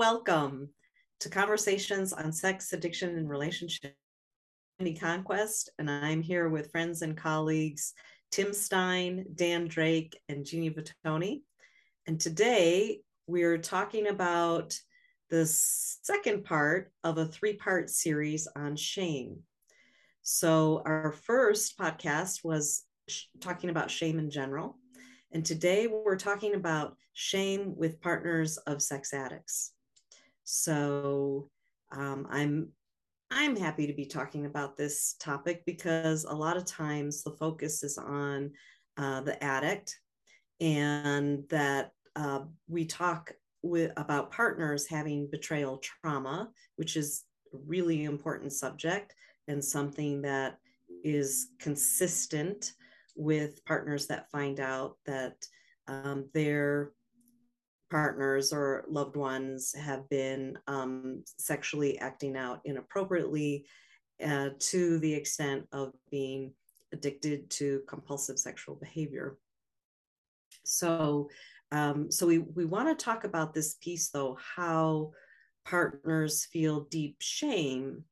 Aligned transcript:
welcome 0.00 0.70
to 1.18 1.28
Conversations 1.28 2.14
on 2.14 2.32
Sex, 2.32 2.72
Addiction, 2.72 3.18
and 3.18 3.28
Relationship. 3.28 3.94
Wendy 4.78 4.98
Conquest, 4.98 5.68
and 5.78 5.90
I'm 5.90 6.22
here 6.22 6.48
with 6.48 6.70
friends 6.70 7.02
and 7.02 7.14
colleagues 7.14 7.92
Tim 8.30 8.54
Stein, 8.54 9.26
Dan 9.34 9.68
Drake, 9.68 10.18
and 10.30 10.46
Jeannie 10.46 10.70
Vitoni. 10.70 11.42
And 12.06 12.18
today 12.18 13.00
we're 13.26 13.58
talking 13.58 14.06
about 14.06 14.74
the 15.28 15.44
second 15.44 16.44
part 16.44 16.90
of 17.04 17.18
a 17.18 17.26
three 17.26 17.52
part 17.52 17.90
series 17.90 18.48
on 18.56 18.76
shame. 18.76 19.40
So, 20.22 20.80
our 20.86 21.12
first 21.12 21.78
podcast 21.78 22.42
was 22.42 22.84
sh- 23.06 23.24
talking 23.38 23.68
about 23.68 23.90
shame 23.90 24.18
in 24.18 24.30
general. 24.30 24.78
And 25.30 25.44
today 25.44 25.88
we're 25.88 26.16
talking 26.16 26.54
about 26.54 26.96
shame 27.12 27.74
with 27.76 28.00
partners 28.00 28.56
of 28.56 28.80
sex 28.80 29.12
addicts. 29.12 29.74
So 30.52 31.48
um, 31.92 32.26
I'm 32.28 32.70
I'm 33.30 33.54
happy 33.54 33.86
to 33.86 33.92
be 33.92 34.06
talking 34.06 34.46
about 34.46 34.76
this 34.76 35.14
topic 35.20 35.62
because 35.64 36.24
a 36.24 36.34
lot 36.34 36.56
of 36.56 36.64
times 36.64 37.22
the 37.22 37.30
focus 37.30 37.84
is 37.84 37.96
on 37.96 38.50
uh, 38.96 39.20
the 39.20 39.42
addict, 39.42 39.96
and 40.60 41.44
that 41.50 41.92
uh, 42.16 42.40
we 42.66 42.84
talk 42.84 43.32
with 43.62 43.92
about 43.96 44.32
partners 44.32 44.88
having 44.88 45.30
betrayal 45.30 45.78
trauma, 45.78 46.50
which 46.74 46.96
is 46.96 47.22
a 47.54 47.58
really 47.64 48.02
important 48.02 48.52
subject 48.52 49.14
and 49.46 49.64
something 49.64 50.20
that 50.22 50.58
is 51.04 51.50
consistent 51.60 52.72
with 53.14 53.64
partners 53.66 54.08
that 54.08 54.30
find 54.32 54.58
out 54.58 54.96
that 55.06 55.36
um, 55.86 56.28
their 56.34 56.90
partners 57.90 58.52
or 58.52 58.84
loved 58.88 59.16
ones 59.16 59.74
have 59.74 60.08
been 60.08 60.56
um, 60.66 61.22
sexually 61.38 61.98
acting 61.98 62.36
out 62.36 62.60
inappropriately 62.64 63.66
uh, 64.24 64.50
to 64.58 64.98
the 64.98 65.12
extent 65.12 65.66
of 65.72 65.92
being 66.10 66.52
addicted 66.92 67.50
to 67.50 67.82
compulsive 67.88 68.38
sexual 68.38 68.74
behavior. 68.76 69.36
So, 70.64 71.30
um, 71.72 72.10
so 72.10 72.26
we, 72.26 72.38
we 72.38 72.64
want 72.64 72.96
to 72.96 73.04
talk 73.04 73.24
about 73.24 73.54
this 73.54 73.74
piece 73.74 74.10
though, 74.10 74.38
how 74.56 75.12
partners 75.64 76.46
feel 76.52 76.86
deep 76.90 77.16
shame 77.20 78.04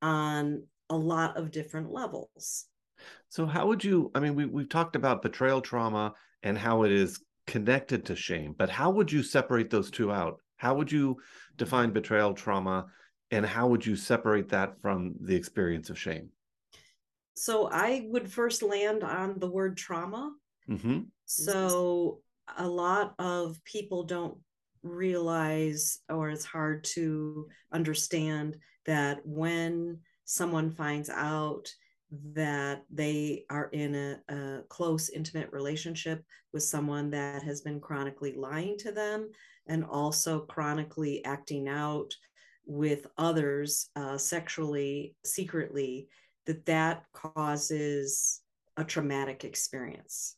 on 0.00 0.64
a 0.90 0.96
lot 0.96 1.36
of 1.36 1.50
different 1.50 1.90
levels. 1.90 2.66
So, 3.28 3.46
how 3.46 3.66
would 3.66 3.82
you? 3.82 4.10
I 4.14 4.20
mean, 4.20 4.34
we, 4.34 4.46
we've 4.46 4.68
talked 4.68 4.94
about 4.94 5.22
betrayal 5.22 5.60
trauma 5.60 6.14
and 6.42 6.56
how 6.56 6.84
it 6.84 6.92
is 6.92 7.20
connected 7.46 8.04
to 8.06 8.16
shame, 8.16 8.54
but 8.56 8.70
how 8.70 8.90
would 8.90 9.10
you 9.10 9.22
separate 9.22 9.70
those 9.70 9.90
two 9.90 10.12
out? 10.12 10.38
How 10.56 10.74
would 10.74 10.92
you 10.92 11.16
define 11.56 11.90
betrayal 11.90 12.34
trauma 12.34 12.86
and 13.30 13.44
how 13.44 13.66
would 13.68 13.84
you 13.84 13.96
separate 13.96 14.50
that 14.50 14.80
from 14.80 15.14
the 15.20 15.34
experience 15.34 15.90
of 15.90 15.98
shame? 15.98 16.28
So, 17.34 17.68
I 17.72 18.06
would 18.08 18.30
first 18.30 18.62
land 18.62 19.02
on 19.02 19.38
the 19.38 19.50
word 19.50 19.76
trauma. 19.76 20.32
Mm-hmm. 20.68 21.00
So, 21.24 22.20
a 22.58 22.68
lot 22.68 23.14
of 23.18 23.56
people 23.64 24.04
don't 24.04 24.38
realize, 24.82 25.98
or 26.08 26.28
it's 26.28 26.44
hard 26.44 26.84
to 26.84 27.48
understand 27.72 28.56
that 28.86 29.20
when 29.24 29.98
someone 30.24 30.70
finds 30.70 31.08
out 31.08 31.68
that 32.34 32.82
they 32.90 33.44
are 33.48 33.68
in 33.72 33.94
a, 33.94 34.20
a, 34.28 34.62
close, 34.68 35.08
intimate 35.08 35.50
relationship 35.52 36.22
with 36.52 36.62
someone 36.62 37.10
that 37.10 37.42
has 37.42 37.62
been 37.62 37.80
chronically 37.80 38.34
lying 38.36 38.76
to 38.78 38.92
them 38.92 39.30
and 39.66 39.84
also 39.84 40.40
chronically 40.40 41.24
acting 41.24 41.68
out 41.68 42.12
with 42.66 43.06
others 43.16 43.88
uh, 43.96 44.18
sexually, 44.18 45.16
secretly, 45.24 46.08
that 46.46 46.66
that 46.66 47.04
causes 47.12 48.40
a 48.76 48.84
traumatic 48.84 49.44
experience. 49.44 50.36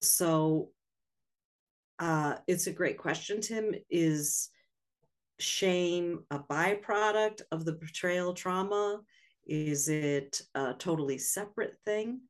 So 0.00 0.70
uh, 1.98 2.36
it's 2.46 2.66
a 2.66 2.72
great 2.72 2.98
question, 2.98 3.40
Tim. 3.40 3.74
Is 3.90 4.50
shame 5.40 6.24
a 6.30 6.38
byproduct 6.38 7.42
of 7.52 7.64
the 7.64 7.72
betrayal 7.72 8.34
trauma? 8.34 9.00
Is 9.48 9.88
it 9.88 10.42
a 10.54 10.74
totally 10.74 11.18
separate 11.18 11.74
thing? 11.86 12.20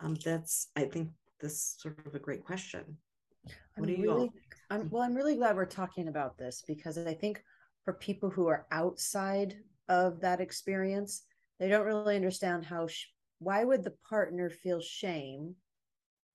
Um, 0.00 0.16
that's, 0.22 0.68
I 0.76 0.84
think, 0.84 1.08
this 1.40 1.76
sort 1.78 2.06
of 2.06 2.14
a 2.14 2.18
great 2.18 2.44
question. 2.44 2.98
What 3.44 3.54
I'm 3.78 3.86
do 3.86 3.92
you 3.92 4.02
really, 4.02 4.22
all? 4.22 4.34
I'm, 4.70 4.90
well, 4.90 5.02
I'm 5.02 5.14
really 5.14 5.36
glad 5.36 5.56
we're 5.56 5.64
talking 5.64 6.08
about 6.08 6.36
this 6.36 6.62
because 6.66 6.98
I 6.98 7.14
think 7.14 7.42
for 7.84 7.94
people 7.94 8.28
who 8.28 8.48
are 8.48 8.66
outside 8.70 9.56
of 9.88 10.20
that 10.20 10.40
experience, 10.40 11.24
they 11.58 11.68
don't 11.68 11.86
really 11.86 12.16
understand 12.16 12.66
how. 12.66 12.86
Sh- 12.86 13.06
why 13.38 13.64
would 13.64 13.82
the 13.82 13.94
partner 14.08 14.50
feel 14.50 14.80
shame 14.80 15.56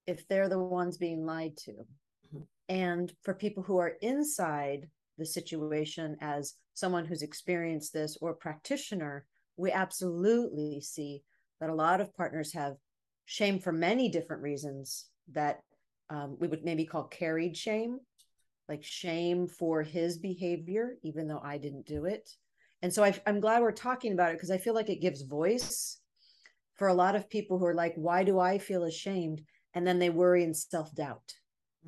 if 0.07 0.27
they're 0.27 0.49
the 0.49 0.59
ones 0.59 0.97
being 0.97 1.25
lied 1.25 1.55
to? 1.57 1.71
Mm-hmm. 1.71 2.39
And 2.69 3.13
for 3.23 3.33
people 3.33 3.63
who 3.63 3.77
are 3.77 3.97
inside 4.01 4.89
the 5.17 5.25
situation 5.25 6.17
as 6.21 6.55
someone 6.73 7.05
who's 7.05 7.21
experienced 7.21 7.93
this 7.93 8.17
or 8.19 8.33
practitioner, 8.33 9.25
we 9.57 9.71
absolutely 9.71 10.79
see 10.81 11.23
that 11.59 11.69
a 11.69 11.75
lot 11.75 11.99
of 11.99 12.15
partners 12.15 12.53
have 12.53 12.75
shame 13.25 13.59
for 13.59 13.71
many 13.71 14.09
different 14.09 14.41
reasons 14.41 15.07
that 15.33 15.59
um, 16.09 16.37
we 16.39 16.47
would 16.47 16.63
maybe 16.63 16.85
call 16.85 17.03
carried 17.03 17.57
shame, 17.57 17.99
like 18.69 18.83
shame 18.83 19.47
for 19.47 19.83
his 19.83 20.17
behavior, 20.17 20.95
even 21.03 21.27
though 21.27 21.41
I 21.43 21.57
didn't 21.57 21.85
do 21.85 22.05
it. 22.05 22.29
And 22.81 22.93
so 22.93 23.03
I, 23.03 23.19
I'm 23.25 23.39
glad 23.39 23.61
we're 23.61 23.71
talking 23.71 24.13
about 24.13 24.29
it 24.29 24.35
because 24.35 24.51
I 24.51 24.57
feel 24.57 24.75
like 24.75 24.89
it 24.89 25.01
gives 25.01 25.23
voice 25.23 25.99
for 26.75 26.87
a 26.87 26.93
lot 26.93 27.15
of 27.15 27.29
people 27.29 27.57
who 27.57 27.65
are 27.65 27.73
like, 27.73 27.93
why 27.95 28.23
do 28.23 28.39
I 28.39 28.59
feel 28.59 28.83
ashamed? 28.83 29.41
And 29.73 29.85
then 29.85 29.99
they 29.99 30.09
worry 30.09 30.43
and 30.43 30.55
self 30.55 30.93
doubt. 30.93 31.33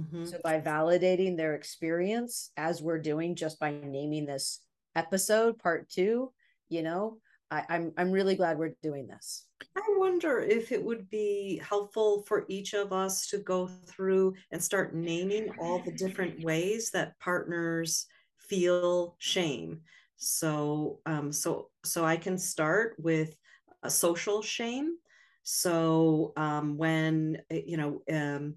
Mm-hmm. 0.01 0.25
So 0.25 0.40
by 0.44 0.59
validating 0.59 1.38
their 1.38 1.56
experience, 1.56 2.51
as 2.57 2.81
we're 2.81 3.01
doing 3.01 3.36
just 3.36 3.59
by 3.59 3.72
naming 3.72 4.25
this 4.25 4.62
episode, 4.96 5.59
part 5.59 5.90
two, 5.90 6.31
you 6.69 6.81
know, 6.81 7.18
I, 7.51 7.63
I'm 7.69 7.93
I'm 7.97 8.11
really 8.11 8.35
glad 8.35 8.57
we're 8.57 8.75
doing 8.83 9.07
this. 9.07 9.45
I 9.75 9.81
wonder 9.97 10.39
if 10.39 10.71
it 10.71 10.83
would 10.83 11.09
be 11.09 11.61
helpful 11.67 12.23
for 12.27 12.45
each 12.47 12.73
of 12.73 12.93
us 12.93 13.27
to 13.27 13.39
go 13.39 13.67
through 13.87 14.35
and 14.51 14.63
start 14.63 14.95
naming 14.95 15.49
all 15.59 15.79
the 15.79 15.91
different 15.91 16.43
ways 16.43 16.91
that 16.91 17.17
partners 17.19 18.05
feel 18.38 19.15
shame. 19.19 19.81
So 20.17 20.99
um, 21.05 21.31
so 21.31 21.69
so 21.83 22.05
I 22.05 22.17
can 22.17 22.38
start 22.38 22.95
with 22.99 23.35
a 23.83 23.89
social 23.89 24.41
shame. 24.41 24.97
So 25.43 26.33
um, 26.38 26.77
when 26.77 27.41
you 27.49 27.77
know 27.77 28.01
um, 28.11 28.55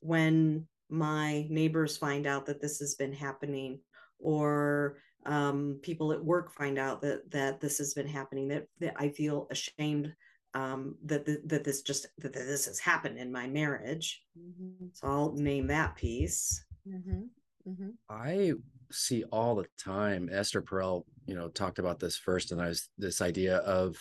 when 0.00 0.66
my 0.90 1.46
neighbors 1.48 1.96
find 1.96 2.26
out 2.26 2.46
that 2.46 2.60
this 2.60 2.78
has 2.78 2.94
been 2.94 3.12
happening 3.12 3.80
or 4.18 4.96
um, 5.26 5.78
people 5.82 6.12
at 6.12 6.24
work 6.24 6.52
find 6.52 6.78
out 6.78 7.00
that 7.02 7.30
that 7.30 7.60
this 7.60 7.78
has 7.78 7.94
been 7.94 8.06
happening 8.06 8.48
that, 8.48 8.66
that 8.80 8.94
i 8.96 9.08
feel 9.08 9.46
ashamed 9.50 10.12
um, 10.54 10.94
that, 11.04 11.26
that 11.26 11.48
that 11.48 11.64
this 11.64 11.82
just 11.82 12.06
that 12.18 12.32
this 12.32 12.66
has 12.66 12.78
happened 12.78 13.18
in 13.18 13.32
my 13.32 13.46
marriage 13.46 14.22
mm-hmm. 14.38 14.86
so 14.92 15.06
i'll 15.06 15.32
name 15.32 15.66
that 15.66 15.96
piece 15.96 16.64
mm-hmm. 16.88 17.22
Mm-hmm. 17.68 17.90
i 18.08 18.52
see 18.92 19.24
all 19.32 19.54
the 19.56 19.66
time 19.82 20.28
esther 20.32 20.62
perel 20.62 21.04
you 21.26 21.34
know 21.34 21.48
talked 21.48 21.78
about 21.78 21.98
this 21.98 22.16
first 22.16 22.52
and 22.52 22.60
i 22.60 22.68
was 22.68 22.88
this 22.98 23.20
idea 23.20 23.56
of 23.58 23.96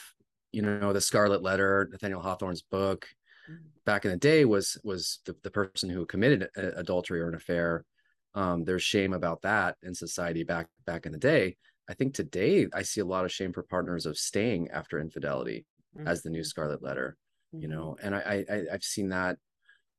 you 0.52 0.62
know 0.62 0.94
the 0.94 1.02
scarlet 1.02 1.42
letter 1.42 1.90
nathaniel 1.92 2.22
hawthorne's 2.22 2.62
book 2.62 3.08
mm-hmm. 3.50 3.64
back 3.86 4.06
in 4.06 4.12
the 4.12 4.18
day 4.18 4.46
was 4.46 4.78
was 4.84 5.20
the, 5.26 5.36
the 5.44 5.50
person 5.50 5.90
who 5.90 6.06
committed 6.06 6.48
adultery 6.56 7.22
or 7.22 7.30
an 7.30 7.36
affair 7.36 7.86
um, 8.36 8.64
there's 8.64 8.84
shame 8.84 9.14
about 9.14 9.42
that 9.42 9.76
in 9.84 9.94
society 9.94 10.44
back 10.44 10.68
back 10.86 11.06
in 11.06 11.12
the 11.12 11.18
day 11.18 11.56
i 11.90 11.94
think 11.94 12.14
today 12.14 12.68
i 12.74 12.82
see 12.82 13.02
a 13.02 13.06
lot 13.06 13.26
of 13.26 13.32
shame 13.32 13.54
for 13.54 13.64
partners 13.64 14.06
of 14.06 14.18
staying 14.18 14.70
after 14.72 15.00
infidelity 15.00 15.66
mm-hmm. 15.98 16.08
as 16.08 16.22
the 16.22 16.30
new 16.30 16.44
scarlet 16.44 16.82
letter 16.82 17.18
mm-hmm. 17.54 17.64
you 17.64 17.68
know 17.68 17.96
and 18.02 18.16
I, 18.16 18.46
I 18.50 18.64
i've 18.74 18.84
seen 18.84 19.10
that 19.10 19.38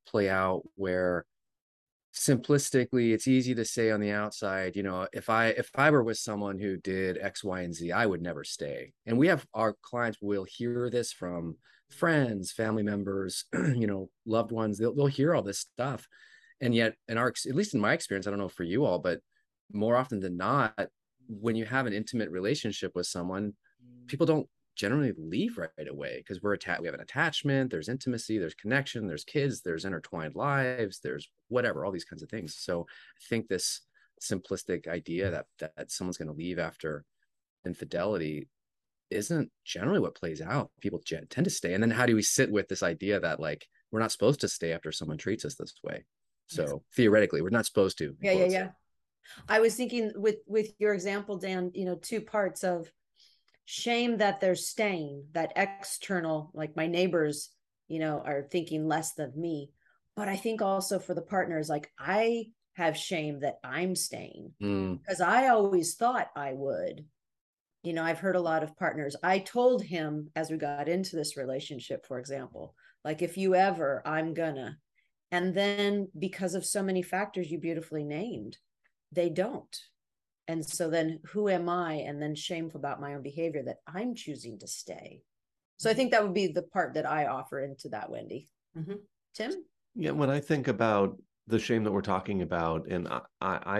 play 0.06 0.28
out 0.28 0.62
where 0.76 1.24
simplistically 2.14 3.12
it's 3.12 3.26
easy 3.26 3.54
to 3.56 3.64
say 3.64 3.90
on 3.90 4.00
the 4.00 4.12
outside 4.12 4.76
you 4.76 4.84
know 4.84 5.08
if 5.12 5.28
i 5.28 5.46
if 5.46 5.68
i 5.74 5.90
were 5.90 6.04
with 6.04 6.16
someone 6.16 6.58
who 6.58 6.76
did 6.76 7.18
x 7.20 7.42
y 7.42 7.62
and 7.62 7.74
z 7.74 7.90
i 7.90 8.06
would 8.06 8.22
never 8.22 8.44
stay 8.44 8.92
and 9.04 9.18
we 9.18 9.26
have 9.26 9.44
our 9.52 9.74
clients 9.82 10.18
will 10.22 10.44
hear 10.44 10.88
this 10.90 11.12
from 11.12 11.56
friends 11.90 12.52
family 12.52 12.84
members 12.84 13.46
you 13.52 13.88
know 13.88 14.10
loved 14.26 14.52
ones 14.52 14.78
they'll, 14.78 14.94
they'll 14.94 15.06
hear 15.06 15.34
all 15.34 15.42
this 15.42 15.58
stuff 15.58 16.06
and 16.60 16.74
yet 16.74 16.94
in 17.08 17.18
our 17.18 17.28
at 17.28 17.54
least 17.54 17.74
in 17.74 17.80
my 17.80 17.92
experience 17.92 18.26
i 18.26 18.30
don't 18.30 18.38
know 18.38 18.48
for 18.48 18.64
you 18.64 18.84
all 18.84 18.98
but 18.98 19.20
more 19.72 19.96
often 19.96 20.20
than 20.20 20.36
not 20.36 20.88
when 21.28 21.56
you 21.56 21.64
have 21.64 21.86
an 21.86 21.92
intimate 21.92 22.30
relationship 22.30 22.92
with 22.94 23.06
someone 23.06 23.52
people 24.06 24.26
don't 24.26 24.48
generally 24.76 25.12
leave 25.16 25.56
right 25.56 25.88
away 25.88 26.16
because 26.18 26.42
we're 26.42 26.52
attached 26.52 26.80
we 26.80 26.86
have 26.86 26.94
an 26.94 27.00
attachment 27.00 27.70
there's 27.70 27.88
intimacy 27.88 28.38
there's 28.38 28.54
connection 28.54 29.06
there's 29.06 29.24
kids 29.24 29.60
there's 29.60 29.84
intertwined 29.84 30.34
lives 30.34 31.00
there's 31.02 31.28
whatever 31.48 31.84
all 31.84 31.92
these 31.92 32.04
kinds 32.04 32.22
of 32.22 32.28
things 32.28 32.56
so 32.58 32.80
i 32.82 33.22
think 33.28 33.46
this 33.48 33.82
simplistic 34.20 34.88
idea 34.88 35.30
that 35.30 35.46
that 35.58 35.90
someone's 35.90 36.18
going 36.18 36.28
to 36.28 36.34
leave 36.34 36.58
after 36.58 37.04
infidelity 37.64 38.48
isn't 39.10 39.50
generally 39.64 40.00
what 40.00 40.14
plays 40.14 40.40
out. 40.40 40.70
People 40.80 41.00
tend 41.06 41.44
to 41.44 41.50
stay. 41.50 41.74
And 41.74 41.82
then 41.82 41.90
how 41.90 42.06
do 42.06 42.14
we 42.14 42.22
sit 42.22 42.50
with 42.50 42.68
this 42.68 42.82
idea 42.82 43.20
that 43.20 43.40
like 43.40 43.66
we're 43.90 44.00
not 44.00 44.12
supposed 44.12 44.40
to 44.40 44.48
stay 44.48 44.72
after 44.72 44.92
someone 44.92 45.18
treats 45.18 45.44
us 45.44 45.54
this 45.54 45.74
way? 45.82 46.04
So 46.46 46.82
theoretically, 46.94 47.42
we're 47.42 47.50
not 47.50 47.66
supposed 47.66 47.98
to. 47.98 48.16
Yeah, 48.20 48.32
yeah, 48.32 48.46
yeah. 48.46 48.68
I 49.48 49.60
was 49.60 49.74
thinking 49.74 50.12
with 50.14 50.36
with 50.46 50.68
your 50.78 50.94
example, 50.94 51.38
Dan. 51.38 51.70
You 51.74 51.86
know, 51.86 51.96
two 51.96 52.20
parts 52.20 52.64
of 52.64 52.90
shame 53.64 54.18
that 54.18 54.40
they're 54.40 54.54
staying, 54.54 55.24
that 55.32 55.52
external, 55.56 56.50
like 56.54 56.76
my 56.76 56.86
neighbors, 56.86 57.50
you 57.88 57.98
know, 57.98 58.22
are 58.24 58.42
thinking 58.42 58.86
less 58.86 59.18
of 59.18 59.36
me. 59.36 59.70
But 60.16 60.28
I 60.28 60.36
think 60.36 60.60
also 60.62 60.98
for 60.98 61.14
the 61.14 61.22
partners, 61.22 61.68
like 61.68 61.90
I 61.98 62.48
have 62.74 62.96
shame 62.96 63.40
that 63.40 63.58
I'm 63.64 63.94
staying 63.94 64.52
Mm. 64.60 65.00
because 65.00 65.20
I 65.20 65.48
always 65.48 65.94
thought 65.94 66.28
I 66.36 66.52
would. 66.52 67.06
You 67.82 67.92
know, 67.92 68.02
I've 68.02 68.18
heard 68.18 68.36
a 68.36 68.40
lot 68.40 68.62
of 68.62 68.76
partners. 68.76 69.14
I 69.22 69.38
told 69.38 69.82
him 69.82 70.30
as 70.34 70.50
we 70.50 70.56
got 70.56 70.88
into 70.88 71.16
this 71.16 71.36
relationship, 71.36 72.06
for 72.06 72.18
example, 72.18 72.74
like 73.04 73.22
if 73.22 73.36
you 73.36 73.54
ever, 73.54 74.02
I'm 74.04 74.34
gonna. 74.34 74.78
And 75.34 75.52
then 75.52 76.06
because 76.16 76.54
of 76.54 76.64
so 76.64 76.80
many 76.80 77.02
factors 77.02 77.50
you 77.50 77.58
beautifully 77.58 78.04
named, 78.04 78.56
they 79.10 79.28
don't. 79.28 79.76
And 80.46 80.64
so 80.64 80.88
then 80.88 81.18
who 81.32 81.48
am 81.48 81.68
I? 81.68 81.94
And 81.94 82.22
then 82.22 82.36
shameful 82.36 82.78
about 82.78 83.00
my 83.00 83.14
own 83.14 83.22
behavior 83.22 83.64
that 83.64 83.78
I'm 83.84 84.14
choosing 84.14 84.60
to 84.60 84.68
stay. 84.68 85.22
So 85.76 85.90
I 85.90 85.94
think 85.94 86.12
that 86.12 86.22
would 86.22 86.34
be 86.34 86.46
the 86.46 86.62
part 86.62 86.94
that 86.94 87.04
I 87.04 87.26
offer 87.26 87.58
into 87.58 87.88
that, 87.88 88.10
Wendy. 88.10 88.48
Mhm. 88.78 89.00
Tim? 89.34 89.50
Yeah, 89.96 90.12
when 90.12 90.30
I 90.30 90.38
think 90.38 90.68
about 90.68 91.20
the 91.48 91.58
shame 91.58 91.82
that 91.82 91.90
we're 91.90 92.00
talking 92.00 92.42
about, 92.42 92.86
and 92.86 93.08
I, 93.08 93.20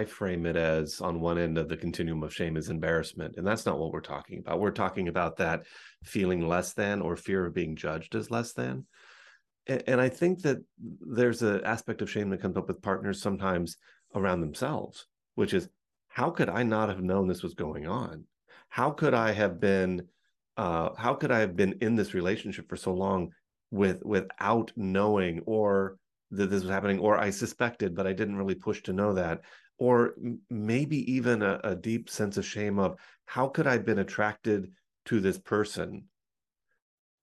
I 0.01 0.03
frame 0.03 0.45
it 0.45 0.57
as 0.57 0.99
on 0.99 1.21
one 1.21 1.37
end 1.37 1.57
of 1.57 1.69
the 1.69 1.77
continuum 1.77 2.21
of 2.23 2.33
shame 2.33 2.57
is 2.57 2.69
embarrassment, 2.69 3.37
and 3.37 3.47
that's 3.47 3.65
not 3.65 3.79
what 3.79 3.93
we're 3.93 4.01
talking 4.01 4.39
about. 4.39 4.59
We're 4.59 4.71
talking 4.71 5.07
about 5.07 5.37
that 5.37 5.65
feeling 6.03 6.45
less 6.45 6.73
than 6.73 7.01
or 7.01 7.15
fear 7.15 7.45
of 7.45 7.53
being 7.53 7.77
judged 7.77 8.13
as 8.13 8.29
less 8.29 8.51
than. 8.51 8.87
And, 9.67 9.99
I 9.99 10.09
think 10.09 10.41
that 10.43 10.59
there's 10.79 11.41
an 11.41 11.63
aspect 11.63 12.01
of 12.01 12.09
shame 12.09 12.29
that 12.29 12.41
comes 12.41 12.55
up 12.55 12.67
with 12.67 12.81
partners 12.81 13.21
sometimes 13.21 13.77
around 14.13 14.41
themselves, 14.41 15.07
which 15.33 15.53
is 15.53 15.69
how 16.07 16.29
could 16.29 16.49
I 16.49 16.63
not 16.63 16.89
have 16.89 17.01
known 17.01 17.27
this 17.27 17.41
was 17.41 17.55
going 17.55 17.87
on? 17.87 18.25
How 18.69 18.91
could 18.91 19.13
I 19.13 19.31
have 19.31 19.59
been? 19.59 20.07
Uh, 20.55 20.89
how 20.95 21.15
could 21.15 21.31
I 21.31 21.39
have 21.39 21.55
been 21.55 21.73
in 21.81 21.95
this 21.95 22.13
relationship 22.13 22.69
for 22.69 22.77
so 22.77 22.93
long 22.93 23.31
with 23.71 24.03
without 24.03 24.71
knowing 24.75 25.41
or 25.45 25.97
that 26.31 26.49
this 26.49 26.61
was 26.61 26.71
happening 26.71 26.99
or 26.99 27.17
i 27.17 27.29
suspected 27.29 27.95
but 27.95 28.07
i 28.07 28.13
didn't 28.13 28.37
really 28.37 28.55
push 28.55 28.81
to 28.81 28.93
know 28.93 29.13
that 29.13 29.41
or 29.77 30.15
maybe 30.49 31.11
even 31.11 31.41
a, 31.41 31.59
a 31.63 31.75
deep 31.75 32.09
sense 32.09 32.37
of 32.37 32.45
shame 32.45 32.79
of 32.79 32.95
how 33.25 33.47
could 33.47 33.67
i 33.67 33.73
have 33.73 33.85
been 33.85 33.99
attracted 33.99 34.71
to 35.05 35.19
this 35.19 35.37
person 35.37 36.03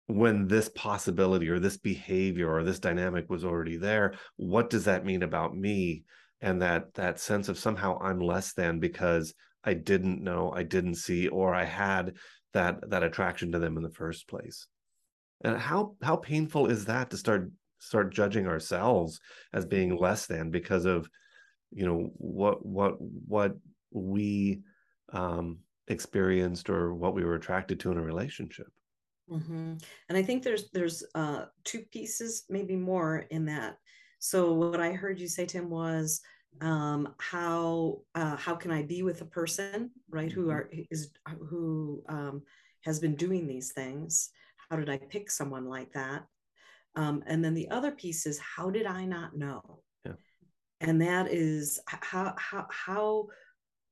when 0.09 0.47
this 0.47 0.69
possibility 0.69 1.49
or 1.49 1.59
this 1.59 1.77
behavior 1.77 2.51
or 2.51 2.63
this 2.63 2.79
dynamic 2.79 3.29
was 3.29 3.45
already 3.45 3.77
there 3.77 4.15
what 4.37 4.71
does 4.71 4.85
that 4.85 5.05
mean 5.05 5.21
about 5.21 5.55
me? 5.55 6.03
And 6.41 6.63
that 6.63 6.95
that 6.95 7.19
sense 7.19 7.47
of 7.47 7.59
somehow 7.59 7.99
i'm 8.01 8.19
less 8.19 8.53
than 8.53 8.79
because 8.79 9.33
i 9.63 9.73
didn't 9.73 10.23
know 10.23 10.51
i 10.51 10.63
didn't 10.63 10.95
see 10.95 11.27
or 11.27 11.53
i 11.53 11.65
had 11.65 12.15
that 12.53 12.89
that 12.89 13.03
attraction 13.03 13.51
to 13.51 13.59
them 13.59 13.77
in 13.77 13.83
the 13.83 13.91
first 13.91 14.27
place. 14.27 14.67
And 15.43 15.57
how 15.57 15.95
how 16.01 16.15
painful 16.15 16.67
is 16.67 16.85
that 16.85 17.11
to 17.11 17.17
start 17.17 17.51
start 17.77 18.11
judging 18.11 18.47
ourselves 18.47 19.19
as 19.53 19.65
being 19.65 19.95
less 19.95 20.25
than 20.25 20.49
because 20.49 20.85
of 20.85 21.07
you 21.71 21.85
know 21.85 22.09
what 22.15 22.65
what 22.65 22.95
what 22.99 23.55
we 23.91 24.61
um 25.13 25.59
experienced 25.87 26.69
or 26.69 26.95
what 26.95 27.13
we 27.13 27.23
were 27.23 27.35
attracted 27.35 27.79
to 27.81 27.91
in 27.91 27.97
a 27.97 28.01
relationship 28.01 28.67
hmm 29.29 29.73
And 30.09 30.17
I 30.17 30.23
think 30.23 30.43
there's 30.43 30.69
there's 30.71 31.03
uh, 31.15 31.45
two 31.63 31.81
pieces, 31.91 32.43
maybe 32.49 32.75
more 32.75 33.25
in 33.29 33.45
that. 33.45 33.77
So 34.19 34.53
what 34.53 34.79
I 34.81 34.91
heard 34.93 35.19
you 35.19 35.27
say, 35.27 35.45
Tim, 35.45 35.69
was 35.69 36.21
um, 36.61 37.13
how 37.19 38.01
uh, 38.15 38.35
how 38.37 38.55
can 38.55 38.71
I 38.71 38.83
be 38.83 39.03
with 39.03 39.21
a 39.21 39.25
person, 39.25 39.91
right, 40.09 40.31
who 40.31 40.47
Mhm. 40.47 40.51
are 40.51 40.69
is 40.91 41.11
who 41.49 42.03
um, 42.09 42.43
has 42.81 42.99
been 42.99 43.15
doing 43.15 43.47
these 43.47 43.71
things? 43.71 44.31
How 44.69 44.77
did 44.77 44.89
I 44.89 44.97
pick 44.97 45.31
someone 45.31 45.65
like 45.65 45.93
that? 45.93 46.25
Um, 46.95 47.23
and 47.27 47.43
then 47.43 47.53
the 47.53 47.69
other 47.69 47.91
piece 47.91 48.25
is 48.25 48.39
how 48.39 48.69
did 48.71 48.85
I 48.85 49.05
not 49.05 49.37
know? 49.37 49.83
Yeah. 50.05 50.13
And 50.81 51.01
that 51.01 51.27
is 51.31 51.79
how 51.87 52.33
how 52.37 52.67
how 52.69 53.27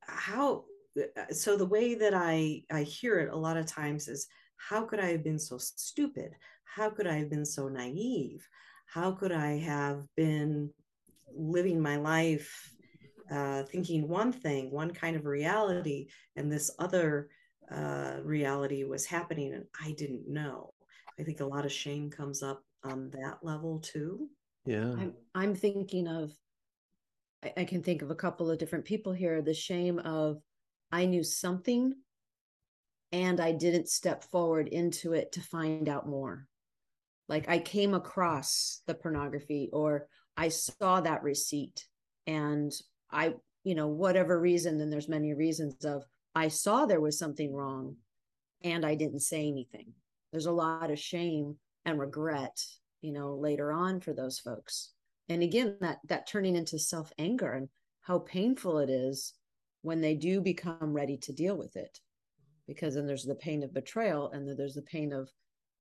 how. 0.02 0.66
uh, 0.98 1.32
So 1.32 1.58
the 1.58 1.66
way 1.66 1.96
that 1.96 2.14
I 2.16 2.64
I 2.72 2.84
hear 2.84 3.20
it 3.20 3.32
a 3.32 3.38
lot 3.38 3.58
of 3.58 3.66
times 3.66 4.08
is 4.08 4.28
how 4.58 4.84
could 4.84 5.00
I 5.00 5.08
have 5.12 5.24
been 5.24 5.40
so 5.40 5.58
stupid? 5.58 6.36
How 6.66 6.90
could 6.90 7.08
I 7.08 7.18
have 7.18 7.30
been 7.30 7.46
so 7.46 7.68
naive? 7.68 8.48
How 8.86 9.12
could 9.12 9.32
I 9.32 9.58
have 9.58 10.04
been 10.16 10.72
living 11.36 11.82
my 11.82 11.98
life 11.98 12.74
uh, 13.32 13.64
thinking 13.64 14.08
one 14.08 14.32
thing, 14.32 14.72
one 14.72 14.92
kind 14.92 15.16
of 15.16 15.26
reality, 15.26 16.08
and 16.36 16.52
this 16.52 16.72
other 16.80 17.30
uh, 17.70 18.18
reality 18.24 18.84
was 18.86 19.06
happening 19.06 19.54
and 19.54 19.66
I 19.84 19.92
didn't 19.92 20.28
know? 20.28 20.72
I 21.20 21.24
think 21.24 21.40
a 21.40 21.46
lot 21.46 21.66
of 21.66 21.72
shame 21.72 22.10
comes 22.10 22.44
up 22.44 22.64
on 22.84 23.10
that 23.12 23.40
level 23.42 23.80
too. 23.80 24.30
yeah 24.66 24.94
I'm 24.94 25.14
I'm 25.34 25.56
thinking 25.56 26.08
of 26.08 26.32
I, 27.44 27.54
I 27.58 27.64
can 27.66 27.84
think 27.84 28.02
of 28.02 28.12
a 28.12 28.16
couple 28.16 28.50
of 28.50 28.60
different 28.60 28.86
people 28.86 29.14
here. 29.14 29.42
The 29.42 29.54
shame 29.54 30.00
of 30.00 30.38
I 30.92 31.06
knew 31.06 31.24
something 31.24 31.94
and 33.12 33.40
I 33.40 33.52
didn't 33.52 33.90
step 33.90 34.24
forward 34.24 34.68
into 34.68 35.14
it 35.14 35.32
to 35.34 35.42
find 35.42 35.88
out 35.88 36.08
more. 36.08 36.48
Like 37.30 37.50
I 37.50 37.60
came 37.60 37.94
across 37.94 38.82
the 38.86 38.96
pornography 38.96 39.70
or 39.72 40.08
I 40.36 40.50
saw 40.50 41.02
that 41.02 41.24
receipt 41.24 41.88
and 42.26 42.72
I, 43.12 43.36
you 43.64 43.76
know, 43.76 43.88
whatever 43.88 44.40
reason, 44.40 44.80
and 44.80 44.92
there's 44.92 45.10
many 45.10 45.34
reasons 45.34 45.84
of 45.86 46.04
I 46.36 46.50
saw 46.50 46.86
there 46.86 47.02
was 47.02 47.18
something 47.18 47.54
wrong 47.54 47.96
and 48.64 48.86
I 48.86 48.96
didn't 48.96 49.22
say 49.22 49.48
anything. 49.48 49.94
There's 50.32 50.46
a 50.46 50.52
lot 50.52 50.92
of 50.92 51.00
shame 51.00 51.56
and 51.86 52.00
regret, 52.00 52.64
you 53.02 53.12
know, 53.14 53.36
later 53.36 53.72
on 53.72 54.00
for 54.00 54.14
those 54.14 54.40
folks. 54.40 54.92
And 55.30 55.44
again, 55.44 55.78
that 55.82 56.00
that 56.08 56.28
turning 56.28 56.56
into 56.56 56.80
self 56.80 57.12
anger 57.18 57.52
and 57.54 57.70
how 58.02 58.20
painful 58.20 58.80
it 58.80 58.90
is 58.90 59.34
when 59.82 60.02
they 60.02 60.16
do 60.16 60.42
become 60.42 60.94
ready 60.94 61.18
to 61.18 61.34
deal 61.34 61.58
with 61.58 61.76
it. 61.76 62.00
Because 62.68 62.96
then 62.96 63.08
there's 63.08 63.24
the 63.24 63.36
pain 63.36 63.64
of 63.64 63.74
betrayal 63.74 64.32
and 64.32 64.48
then 64.48 64.56
there's 64.58 64.76
the 64.76 64.82
pain 64.82 65.14
of 65.14 65.30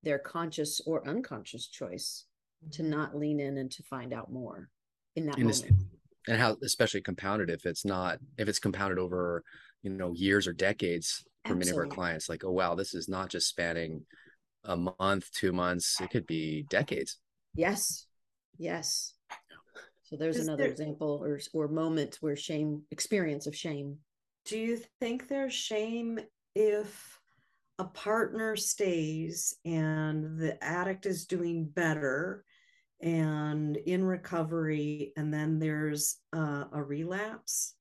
their 0.02 0.18
conscious 0.18 0.80
or 0.86 1.06
unconscious 1.08 1.68
choice 1.68 2.24
to 2.72 2.82
mm-hmm. 2.82 2.90
not 2.90 3.16
lean 3.16 3.40
in 3.40 3.58
and 3.58 3.70
to 3.72 3.82
find 3.84 4.12
out 4.12 4.32
more 4.32 4.70
in 5.16 5.26
that 5.26 5.38
And 5.38 5.48
it's- 5.50 5.62
moment. 5.62 5.88
and 6.28 6.38
how 6.38 6.56
especially 6.62 7.00
compounded 7.00 7.50
if 7.50 7.66
it's 7.66 7.84
not 7.84 8.18
if 8.38 8.48
it's 8.48 8.58
compounded 8.58 8.98
over 8.98 9.42
you 9.82 9.90
know 9.90 10.12
years 10.12 10.46
or 10.46 10.52
decades 10.52 11.24
for 11.46 11.54
many 11.54 11.70
of 11.70 11.76
our 11.76 11.86
clients 11.86 12.28
like 12.28 12.44
oh 12.44 12.50
wow 12.50 12.74
this 12.74 12.94
is 12.94 13.08
not 13.08 13.28
just 13.28 13.48
spanning 13.48 14.04
a 14.64 14.76
month 14.76 15.30
two 15.32 15.52
months 15.52 16.00
it 16.00 16.10
could 16.10 16.26
be 16.26 16.64
decades 16.68 17.18
Yes. 17.56 18.06
Yes. 18.58 19.14
So 20.04 20.16
there's 20.16 20.36
Is 20.36 20.46
another 20.46 20.64
there- 20.64 20.70
example 20.72 21.20
or 21.24 21.40
or 21.54 21.68
moment 21.68 22.18
where 22.20 22.36
shame 22.36 22.82
experience 22.90 23.46
of 23.46 23.56
shame. 23.56 23.98
Do 24.44 24.58
you 24.58 24.80
think 25.00 25.26
there's 25.26 25.54
shame 25.54 26.20
if 26.56 27.20
a 27.78 27.84
partner 27.84 28.56
stays 28.56 29.54
and 29.66 30.38
the 30.38 30.62
addict 30.64 31.06
is 31.06 31.26
doing 31.26 31.66
better 31.66 32.44
and 33.02 33.76
in 33.76 34.02
recovery, 34.04 35.12
and 35.16 35.32
then 35.32 35.58
there's 35.58 36.18
uh, 36.34 36.64
a 36.72 36.82
relapse? 36.82 37.74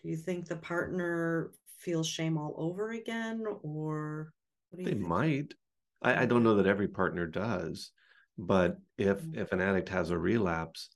Do 0.00 0.08
you 0.08 0.16
think 0.16 0.46
the 0.46 0.56
partner 0.56 1.52
feels 1.78 2.06
shame 2.06 2.38
all 2.38 2.54
over 2.56 2.90
again, 2.90 3.44
or 3.62 4.32
what 4.70 4.78
do 4.78 4.84
they 4.84 4.90
think? 4.90 5.06
might 5.08 5.54
I, 6.02 6.22
I 6.22 6.26
don't 6.26 6.44
know 6.44 6.56
that 6.56 6.66
every 6.66 6.88
partner 6.88 7.26
does 7.26 7.90
but 8.38 8.78
if 8.96 9.18
Mhm. 9.22 9.36
if 9.36 9.52
an 9.52 9.60
addict 9.60 9.88
has 9.90 10.10
a 10.10 10.18
relapse 10.18 10.90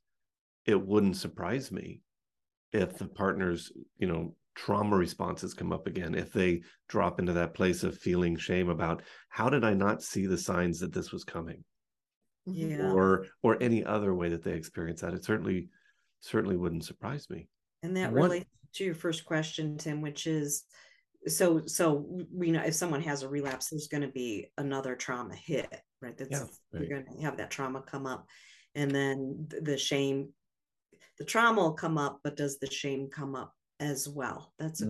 it 0.64 0.80
wouldn't 0.80 1.16
surprise 1.16 1.70
me 1.72 2.02
if 2.72 2.98
the 2.98 3.06
partner's 3.08 3.72
you 3.98 4.06
know 4.06 4.36
trauma 4.56 4.96
responses 4.96 5.54
come 5.54 5.72
up 5.72 5.86
again 5.86 6.14
if 6.14 6.32
they 6.32 6.62
drop 6.88 7.20
into 7.20 7.34
that 7.34 7.54
place 7.54 7.84
of 7.84 7.96
feeling 7.98 8.36
shame 8.36 8.70
about 8.70 9.02
how 9.28 9.50
did 9.50 9.64
i 9.64 9.74
not 9.74 10.02
see 10.02 10.26
the 10.26 10.38
signs 10.38 10.80
that 10.80 10.92
this 10.92 11.12
was 11.12 11.24
coming. 11.24 11.62
Yeah. 12.48 12.92
or 12.92 13.26
or 13.42 13.60
any 13.60 13.84
other 13.84 14.14
way 14.14 14.28
that 14.28 14.44
they 14.44 14.52
experience 14.52 15.00
that 15.00 15.14
it 15.14 15.24
certainly 15.24 15.68
certainly 16.20 16.56
wouldn't 16.56 16.84
surprise 16.84 17.28
me 17.28 17.48
And 17.82 17.96
that 17.96 18.12
One- 18.12 18.30
relates 18.30 18.50
to 18.74 18.84
your 18.84 18.94
first 18.94 19.24
question, 19.24 19.76
Tim, 19.78 20.00
which 20.00 20.26
is 20.26 20.64
so 21.26 21.66
so 21.66 22.06
we 22.32 22.52
know 22.52 22.62
if 22.62 22.74
someone 22.74 23.02
has 23.02 23.22
a 23.24 23.28
relapse, 23.28 23.70
there's 23.70 23.88
going 23.88 24.02
to 24.02 24.08
be 24.08 24.50
another 24.58 24.94
trauma 24.94 25.34
hit, 25.34 25.68
right? 26.00 26.16
That's 26.16 26.30
Yeah, 26.30 26.80
you're 26.80 26.88
going 26.88 27.16
to 27.16 27.22
have 27.22 27.36
that 27.38 27.50
trauma 27.50 27.82
come 27.82 28.06
up, 28.06 28.26
and 28.76 28.90
then 28.92 29.48
the 29.62 29.76
shame, 29.76 30.28
the 31.18 31.24
trauma 31.24 31.60
will 31.62 31.72
come 31.72 31.98
up, 31.98 32.20
but 32.22 32.36
does 32.36 32.58
the 32.58 32.70
shame 32.70 33.08
come 33.10 33.34
up 33.34 33.52
as 33.80 34.08
well. 34.08 34.52
That's 34.58 34.82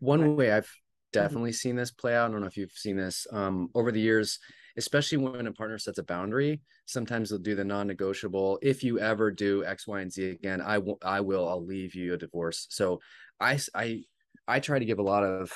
one 0.00 0.36
way 0.36 0.52
I've 0.52 0.64
mm-hmm. 0.64 1.20
definitely 1.20 1.50
mm-hmm. 1.50 1.54
seen 1.56 1.76
this 1.76 1.90
play 1.90 2.14
out. 2.14 2.30
I 2.30 2.32
don't 2.32 2.40
know 2.40 2.46
if 2.46 2.56
you've 2.56 2.70
seen 2.72 2.96
this 2.96 3.26
um, 3.32 3.68
over 3.74 3.92
the 3.92 4.00
years, 4.00 4.38
especially 4.76 5.18
when 5.18 5.46
a 5.46 5.52
partner 5.52 5.78
sets 5.78 5.98
a 5.98 6.02
boundary. 6.02 6.60
Sometimes 6.86 7.30
they'll 7.30 7.38
do 7.38 7.54
the 7.54 7.64
non-negotiable. 7.64 8.58
If 8.62 8.82
you 8.82 8.98
ever 8.98 9.30
do 9.30 9.64
X, 9.64 9.86
Y, 9.86 10.00
and 10.00 10.12
Z 10.12 10.30
again, 10.30 10.60
I 10.60 10.78
will. 10.78 10.98
I 11.02 11.20
will. 11.20 11.48
I'll 11.48 11.64
leave 11.64 11.94
you 11.94 12.14
a 12.14 12.18
divorce. 12.18 12.66
So 12.70 13.00
I, 13.40 13.58
I, 13.74 14.02
I 14.46 14.60
try 14.60 14.78
to 14.78 14.84
give 14.84 14.98
a 14.98 15.02
lot 15.02 15.24
of 15.24 15.50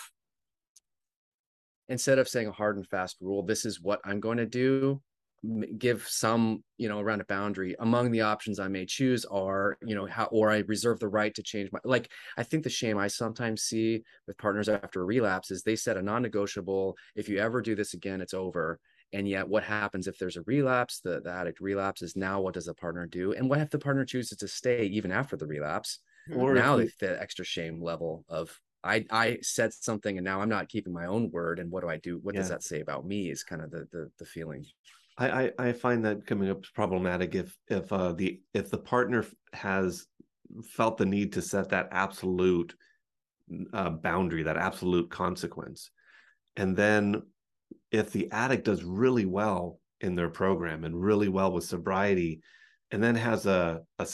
instead 1.88 2.18
of 2.18 2.28
saying 2.28 2.48
a 2.48 2.52
hard 2.52 2.76
and 2.76 2.86
fast 2.86 3.16
rule. 3.20 3.42
This 3.42 3.64
is 3.64 3.80
what 3.80 4.00
I'm 4.04 4.20
going 4.20 4.38
to 4.38 4.46
do 4.46 5.02
give 5.78 6.06
some 6.08 6.64
you 6.78 6.88
know 6.88 6.98
around 6.98 7.20
a 7.20 7.24
boundary 7.26 7.76
among 7.78 8.10
the 8.10 8.20
options 8.20 8.58
i 8.58 8.66
may 8.66 8.84
choose 8.84 9.24
are 9.26 9.78
you 9.86 9.94
know 9.94 10.04
how 10.04 10.24
or 10.26 10.50
i 10.50 10.58
reserve 10.66 10.98
the 10.98 11.06
right 11.06 11.32
to 11.32 11.44
change 11.44 11.70
my 11.70 11.78
like 11.84 12.10
i 12.36 12.42
think 12.42 12.64
the 12.64 12.70
shame 12.70 12.98
i 12.98 13.06
sometimes 13.06 13.62
see 13.62 14.02
with 14.26 14.36
partners 14.36 14.68
after 14.68 15.00
a 15.00 15.04
relapse 15.04 15.52
is 15.52 15.62
they 15.62 15.76
set 15.76 15.96
a 15.96 16.02
non-negotiable 16.02 16.96
if 17.14 17.28
you 17.28 17.38
ever 17.38 17.62
do 17.62 17.76
this 17.76 17.94
again 17.94 18.20
it's 18.20 18.34
over 18.34 18.80
and 19.12 19.28
yet 19.28 19.48
what 19.48 19.62
happens 19.62 20.08
if 20.08 20.18
there's 20.18 20.36
a 20.36 20.42
relapse 20.42 20.98
the, 21.04 21.20
the 21.20 21.30
addict 21.30 21.60
relapses 21.60 22.16
now 22.16 22.40
what 22.40 22.54
does 22.54 22.66
the 22.66 22.74
partner 22.74 23.06
do 23.06 23.32
and 23.32 23.48
what 23.48 23.60
if 23.60 23.70
the 23.70 23.78
partner 23.78 24.04
chooses 24.04 24.36
to 24.36 24.48
stay 24.48 24.86
even 24.86 25.12
after 25.12 25.36
the 25.36 25.46
relapse 25.46 26.00
or 26.36 26.52
now 26.52 26.76
if 26.78 26.98
the 26.98 27.20
extra 27.22 27.44
shame 27.44 27.80
level 27.80 28.24
of 28.28 28.58
I 28.84 29.04
I 29.10 29.38
said 29.42 29.72
something 29.72 30.18
and 30.18 30.24
now 30.24 30.40
I'm 30.40 30.48
not 30.48 30.68
keeping 30.68 30.92
my 30.92 31.06
own 31.06 31.30
word 31.30 31.58
and 31.58 31.70
what 31.70 31.82
do 31.82 31.88
I 31.88 31.96
do? 31.96 32.20
What 32.22 32.34
yeah. 32.34 32.42
does 32.42 32.50
that 32.50 32.62
say 32.62 32.80
about 32.80 33.06
me? 33.06 33.30
Is 33.30 33.42
kind 33.42 33.62
of 33.62 33.70
the 33.70 33.88
the, 33.90 34.10
the 34.18 34.24
feeling. 34.24 34.64
I, 35.18 35.42
I, 35.42 35.50
I 35.58 35.72
find 35.72 36.04
that 36.04 36.26
coming 36.26 36.48
up 36.48 36.62
problematic 36.74 37.34
if 37.34 37.56
if 37.68 37.92
uh, 37.92 38.12
the 38.12 38.40
if 38.54 38.70
the 38.70 38.78
partner 38.78 39.26
has 39.52 40.06
felt 40.64 40.96
the 40.96 41.06
need 41.06 41.32
to 41.34 41.42
set 41.42 41.70
that 41.70 41.88
absolute 41.90 42.74
uh, 43.72 43.90
boundary, 43.90 44.44
that 44.44 44.56
absolute 44.56 45.10
consequence, 45.10 45.90
and 46.56 46.76
then 46.76 47.22
if 47.90 48.12
the 48.12 48.30
addict 48.30 48.64
does 48.64 48.84
really 48.84 49.26
well 49.26 49.80
in 50.00 50.14
their 50.14 50.28
program 50.28 50.84
and 50.84 51.02
really 51.02 51.28
well 51.28 51.50
with 51.52 51.64
sobriety, 51.64 52.40
and 52.92 53.02
then 53.02 53.16
has 53.16 53.46
a 53.46 53.80
a 53.98 54.06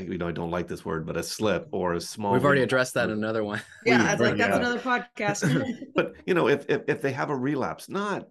you 0.00 0.18
know 0.18 0.28
I 0.28 0.32
don't 0.32 0.50
like 0.50 0.68
this 0.68 0.84
word, 0.84 1.06
but 1.06 1.16
a 1.16 1.22
slip 1.22 1.66
or 1.72 1.94
a 1.94 2.00
small. 2.00 2.34
We've 2.34 2.44
already 2.44 2.62
addressed 2.62 2.92
that 2.94 3.08
in 3.08 3.16
another 3.16 3.42
one. 3.42 3.62
Yeah, 3.86 4.02
I 4.02 4.14
like 4.16 4.36
that's 4.36 4.50
yeah. 4.50 4.56
another 4.56 4.78
podcast. 5.16 5.76
but 5.94 6.12
you 6.26 6.34
know, 6.34 6.48
if, 6.48 6.68
if 6.68 6.82
if 6.88 7.00
they 7.00 7.12
have 7.12 7.30
a 7.30 7.36
relapse, 7.36 7.88
not 7.88 8.26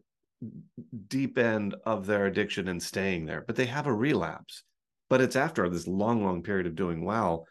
deep 1.07 1.38
end 1.38 1.75
of 1.86 2.05
their 2.05 2.25
addiction 2.25 2.67
and 2.67 2.81
staying 2.81 3.25
there, 3.25 3.43
but 3.45 3.55
they 3.55 3.65
have 3.65 3.88
a 3.88 3.93
relapse. 3.93 4.63
But 5.10 5.21
it's 5.21 5.36
after 5.36 5.67
this 5.69 5.88
long, 5.88 6.24
long 6.24 6.41
period 6.41 6.67
of 6.67 6.75
doing 6.75 7.03
well. 7.03 7.45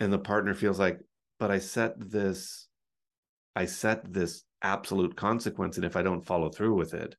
And 0.00 0.12
the 0.12 0.18
partner 0.18 0.54
feels 0.54 0.78
like, 0.78 1.00
but 1.38 1.50
I 1.50 1.58
set 1.58 1.94
this, 1.98 2.68
I 3.54 3.66
set 3.66 4.12
this 4.12 4.44
absolute 4.62 5.16
consequence. 5.16 5.76
And 5.76 5.86
if 5.86 5.96
I 5.96 6.02
don't 6.02 6.24
follow 6.24 6.50
through 6.50 6.74
with 6.74 6.94
it, 6.94 7.14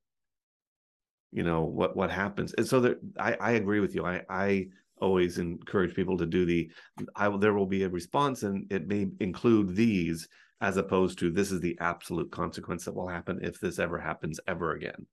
you 1.31 1.43
know, 1.43 1.63
what 1.63 1.95
what 1.95 2.09
happens? 2.09 2.53
And 2.53 2.67
so 2.67 2.79
there 2.79 2.95
I, 3.19 3.37
I 3.39 3.51
agree 3.51 3.79
with 3.79 3.93
you. 3.95 4.05
I 4.05 4.23
I 4.29 4.67
always 4.99 5.37
encourage 5.37 5.95
people 5.95 6.17
to 6.17 6.25
do 6.25 6.45
the 6.45 6.69
I 7.15 7.29
there 7.37 7.53
will 7.53 7.67
be 7.67 7.83
a 7.83 7.89
response 7.89 8.43
and 8.43 8.71
it 8.71 8.87
may 8.87 9.07
include 9.19 9.75
these 9.75 10.27
as 10.61 10.77
opposed 10.77 11.19
to 11.19 11.31
this 11.31 11.51
is 11.51 11.61
the 11.61 11.77
absolute 11.79 12.31
consequence 12.31 12.85
that 12.85 12.95
will 12.95 13.07
happen 13.07 13.39
if 13.41 13.59
this 13.59 13.79
ever 13.79 13.97
happens 13.97 14.39
ever 14.47 14.73
again. 14.73 15.05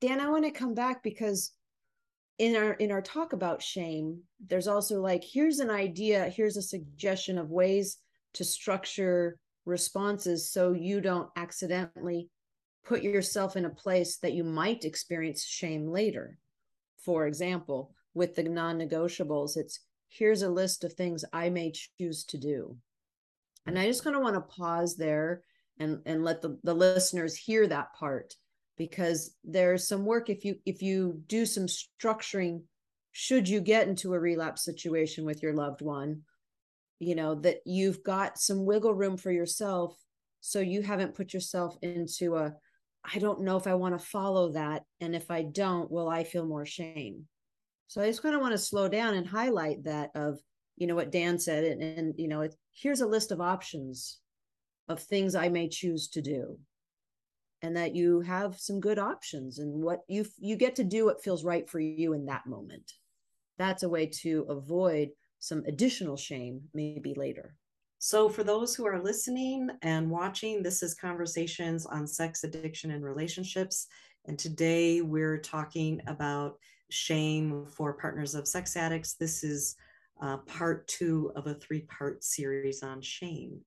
Dan, 0.00 0.20
I 0.20 0.28
want 0.28 0.44
to 0.44 0.50
come 0.50 0.74
back 0.74 1.02
because 1.02 1.52
in 2.38 2.54
our 2.54 2.72
in 2.74 2.92
our 2.92 3.02
talk 3.02 3.32
about 3.32 3.62
shame, 3.62 4.20
there's 4.46 4.68
also 4.68 5.00
like 5.00 5.24
here's 5.24 5.58
an 5.58 5.70
idea, 5.70 6.28
here's 6.28 6.56
a 6.56 6.62
suggestion 6.62 7.38
of 7.38 7.50
ways 7.50 7.98
to 8.34 8.44
structure 8.44 9.38
responses 9.64 10.50
so 10.50 10.72
you 10.72 11.00
don't 11.00 11.30
accidentally 11.36 12.28
put 12.84 13.02
yourself 13.02 13.56
in 13.56 13.64
a 13.64 13.70
place 13.70 14.18
that 14.18 14.32
you 14.32 14.44
might 14.44 14.84
experience 14.84 15.44
shame 15.44 15.88
later. 15.88 16.38
For 16.98 17.26
example, 17.26 17.94
with 18.14 18.36
the 18.36 18.44
non-negotiables, 18.44 19.56
it's 19.56 19.80
here's 20.08 20.42
a 20.42 20.48
list 20.48 20.84
of 20.84 20.92
things 20.92 21.24
I 21.32 21.50
may 21.50 21.72
choose 21.72 22.24
to 22.26 22.38
do 22.38 22.76
and 23.66 23.78
I 23.78 23.86
just 23.86 24.04
kind 24.04 24.16
of 24.16 24.22
want 24.22 24.34
to 24.36 24.40
pause 24.40 24.96
there 24.96 25.42
and 25.78 26.00
and 26.06 26.24
let 26.24 26.42
the, 26.42 26.58
the 26.62 26.74
listeners 26.74 27.36
hear 27.36 27.66
that 27.66 27.92
part 27.94 28.34
because 28.76 29.34
there's 29.44 29.88
some 29.88 30.04
work 30.04 30.30
if 30.30 30.44
you 30.44 30.56
if 30.64 30.82
you 30.82 31.20
do 31.26 31.46
some 31.46 31.66
structuring 31.66 32.62
should 33.12 33.48
you 33.48 33.60
get 33.60 33.88
into 33.88 34.14
a 34.14 34.20
relapse 34.20 34.64
situation 34.64 35.24
with 35.24 35.42
your 35.42 35.54
loved 35.54 35.82
one 35.82 36.22
you 36.98 37.14
know 37.14 37.34
that 37.34 37.58
you've 37.64 38.02
got 38.02 38.38
some 38.38 38.64
wiggle 38.64 38.94
room 38.94 39.16
for 39.16 39.30
yourself 39.30 39.96
so 40.40 40.60
you 40.60 40.82
haven't 40.82 41.14
put 41.14 41.32
yourself 41.34 41.76
into 41.82 42.36
a 42.36 42.52
i 43.12 43.18
don't 43.18 43.42
know 43.42 43.56
if 43.56 43.66
i 43.66 43.74
want 43.74 43.98
to 43.98 44.06
follow 44.06 44.52
that 44.52 44.82
and 45.00 45.14
if 45.14 45.30
i 45.30 45.42
don't 45.42 45.90
will 45.90 46.08
i 46.08 46.24
feel 46.24 46.46
more 46.46 46.66
shame? 46.66 47.24
So 47.88 48.02
i 48.02 48.06
just 48.08 48.22
kind 48.22 48.34
of 48.34 48.40
want 48.40 48.52
to 48.52 48.58
slow 48.58 48.88
down 48.88 49.14
and 49.14 49.26
highlight 49.26 49.84
that 49.84 50.10
of 50.14 50.38
you 50.76 50.86
know 50.86 50.94
what 50.94 51.12
dan 51.12 51.38
said 51.38 51.64
and, 51.64 51.82
and 51.82 52.14
you 52.18 52.28
know 52.28 52.42
it, 52.42 52.54
here's 52.72 53.00
a 53.00 53.06
list 53.06 53.32
of 53.32 53.40
options 53.40 54.20
of 54.88 55.00
things 55.00 55.34
i 55.34 55.48
may 55.48 55.68
choose 55.68 56.08
to 56.08 56.22
do. 56.22 56.58
And 57.62 57.76
that 57.76 57.96
you 57.96 58.20
have 58.20 58.60
some 58.60 58.80
good 58.80 58.98
options 58.98 59.58
and 59.58 59.82
what 59.82 60.00
you 60.08 60.26
you 60.38 60.56
get 60.56 60.76
to 60.76 60.84
do 60.84 61.06
what 61.06 61.24
feels 61.24 61.42
right 61.42 61.68
for 61.68 61.80
you 61.80 62.12
in 62.12 62.26
that 62.26 62.46
moment. 62.46 62.92
That's 63.58 63.82
a 63.82 63.88
way 63.88 64.06
to 64.22 64.46
avoid 64.48 65.08
some 65.38 65.64
additional 65.66 66.16
shame 66.16 66.60
maybe 66.74 67.14
later. 67.14 67.56
So 67.98 68.28
for 68.28 68.44
those 68.44 68.74
who 68.74 68.86
are 68.86 69.02
listening 69.02 69.70
and 69.82 70.10
watching 70.10 70.62
this 70.62 70.82
is 70.82 70.94
conversations 70.94 71.86
on 71.86 72.06
sex 72.06 72.44
addiction 72.44 72.90
and 72.90 73.02
relationships. 73.02 73.86
And 74.26 74.38
today 74.38 75.00
we're 75.00 75.38
talking 75.38 76.02
about 76.06 76.58
shame 76.90 77.64
for 77.64 77.94
partners 77.94 78.34
of 78.34 78.46
sex 78.46 78.76
addicts. 78.76 79.14
This 79.14 79.42
is 79.42 79.76
uh, 80.20 80.38
part 80.38 80.86
two 80.88 81.32
of 81.36 81.46
a 81.46 81.54
three 81.54 81.82
part 81.82 82.24
series 82.24 82.82
on 82.82 83.00
shame. 83.00 83.60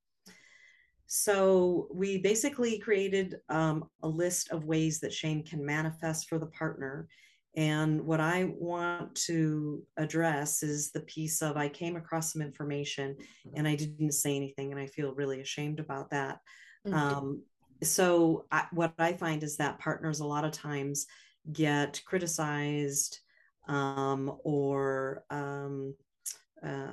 So, 1.08 1.88
we 1.92 2.20
basically 2.20 2.78
created 2.78 3.38
um, 3.50 3.86
a 4.04 4.08
list 4.08 4.52
of 4.52 4.66
ways 4.66 5.00
that 5.00 5.14
shame 5.14 5.44
can 5.44 5.66
manifest 5.66 6.30
for 6.30 6.38
the 6.38 6.46
partner. 6.48 7.08
And 7.56 8.02
what 8.02 8.20
I 8.20 8.52
want 8.56 9.16
to 9.26 9.84
address 9.98 10.62
is 10.62 10.92
the 10.92 11.00
piece 11.02 11.42
of 11.42 11.58
I 11.58 11.68
came 11.68 11.96
across 11.96 12.32
some 12.32 12.44
information 12.44 13.18
and 13.56 13.68
I 13.68 13.76
didn't 13.76 14.12
say 14.12 14.36
anything, 14.36 14.72
and 14.72 14.80
I 14.80 14.86
feel 14.86 15.16
really 15.16 15.42
ashamed 15.42 15.80
about 15.80 16.12
that. 16.12 16.42
Mm-hmm. 16.86 16.96
Um, 16.96 17.44
so, 17.82 18.46
I, 18.52 18.66
what 18.72 18.94
I 19.00 19.14
find 19.14 19.42
is 19.42 19.58
that 19.58 19.80
partners 19.80 20.20
a 20.20 20.28
lot 20.28 20.46
of 20.46 20.52
times 20.52 21.08
get 21.52 22.02
criticized 22.06 23.20
um, 23.68 24.38
or 24.44 25.24
um, 25.30 25.96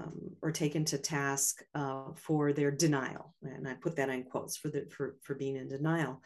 um, 0.06 0.36
or 0.42 0.52
taken 0.52 0.84
to 0.86 0.98
task 0.98 1.62
uh, 1.74 2.12
for 2.14 2.52
their 2.52 2.70
denial, 2.70 3.34
and 3.42 3.66
I 3.68 3.74
put 3.74 3.96
that 3.96 4.08
in 4.08 4.24
quotes 4.24 4.56
for 4.56 4.68
the 4.68 4.86
for 4.90 5.16
for 5.22 5.34
being 5.34 5.56
in 5.56 5.68
denial. 5.68 6.22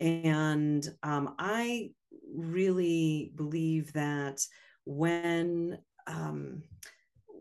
And 0.00 0.86
um, 1.02 1.34
I 1.38 1.90
really 2.34 3.32
believe 3.36 3.92
that 3.92 4.40
when 4.84 5.78
um, 6.06 6.62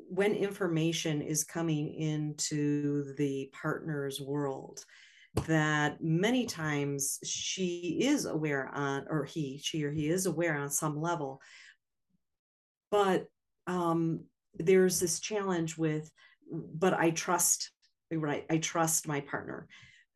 when 0.09 0.33
information 0.35 1.21
is 1.21 1.43
coming 1.43 1.93
into 1.93 3.13
the 3.15 3.49
partner's 3.51 4.21
world, 4.21 4.85
that 5.47 6.03
many 6.03 6.45
times 6.45 7.19
she 7.23 7.97
is 8.01 8.25
aware 8.25 8.69
on, 8.73 9.05
or 9.09 9.25
he, 9.25 9.59
she 9.63 9.83
or 9.83 9.91
he 9.91 10.09
is 10.09 10.27
aware 10.27 10.55
on 10.55 10.69
some 10.69 11.01
level, 11.01 11.41
but 12.91 13.25
um, 13.65 14.23
there's 14.55 14.99
this 14.99 15.19
challenge 15.19 15.77
with 15.77 16.11
but 16.51 16.93
i 16.93 17.09
trust 17.11 17.71
right 18.11 18.45
i 18.49 18.57
trust 18.57 19.07
my 19.07 19.19
partner. 19.21 19.67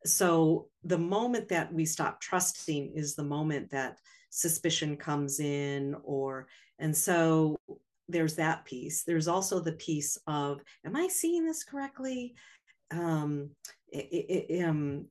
So 0.04 0.68
the 0.84 0.98
moment 0.98 1.48
that 1.48 1.72
we 1.72 1.84
stop 1.84 2.20
trusting 2.20 2.92
is 2.94 3.14
the 3.14 3.24
moment 3.24 3.70
that 3.70 3.98
suspicion 4.30 4.96
comes 4.96 5.40
in 5.40 5.96
or 6.02 6.46
and 6.78 6.96
so 6.96 7.56
there's 8.08 8.36
that 8.36 8.64
piece. 8.64 9.02
There's 9.02 9.28
also 9.28 9.60
the 9.60 9.72
piece 9.72 10.16
of 10.26 10.60
am 10.84 10.96
i 10.96 11.08
seeing 11.08 11.44
this 11.44 11.64
correctly? 11.64 12.34
Um, 12.90 13.50
it, 13.88 14.46
it, 14.48 14.64
um 14.64 15.06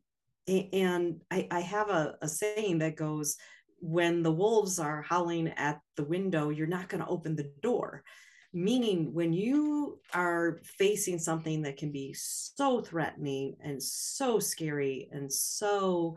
and 0.48 1.22
I, 1.30 1.48
I 1.52 1.60
have 1.60 1.90
a, 1.90 2.16
a 2.22 2.28
saying 2.30 2.78
that 2.80 2.96
goes 2.96 3.36
when 3.80 4.24
the 4.24 4.32
wolves 4.32 4.80
are 4.80 5.02
howling 5.02 5.50
at 5.50 5.82
the 5.98 6.06
window 6.06 6.50
you're 6.50 6.68
not 6.68 6.88
going 6.88 7.04
to 7.04 7.10
open 7.10 7.36
the 7.36 7.52
door 7.62 8.04
meaning 8.54 9.14
when 9.14 9.34
you 9.34 10.00
are 10.14 10.60
facing 10.64 11.20
something 11.20 11.62
that 11.62 11.78
can 11.78 11.92
be 11.92 12.14
so 12.14 12.82
threatening 12.82 13.56
and 13.62 13.82
so 13.82 14.40
scary 14.40 15.10
and 15.12 15.32
so 15.32 16.16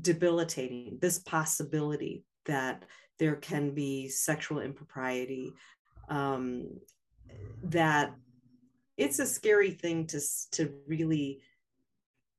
debilitating 0.00 0.98
this 1.00 1.18
possibility 1.20 2.24
that 2.46 2.84
there 3.18 3.36
can 3.36 3.74
be 3.74 4.08
sexual 4.08 4.60
impropriety 4.60 5.52
um, 6.08 6.68
that 7.62 8.14
it's 8.96 9.18
a 9.18 9.26
scary 9.26 9.70
thing 9.70 10.06
to 10.06 10.20
to 10.52 10.72
really 10.86 11.42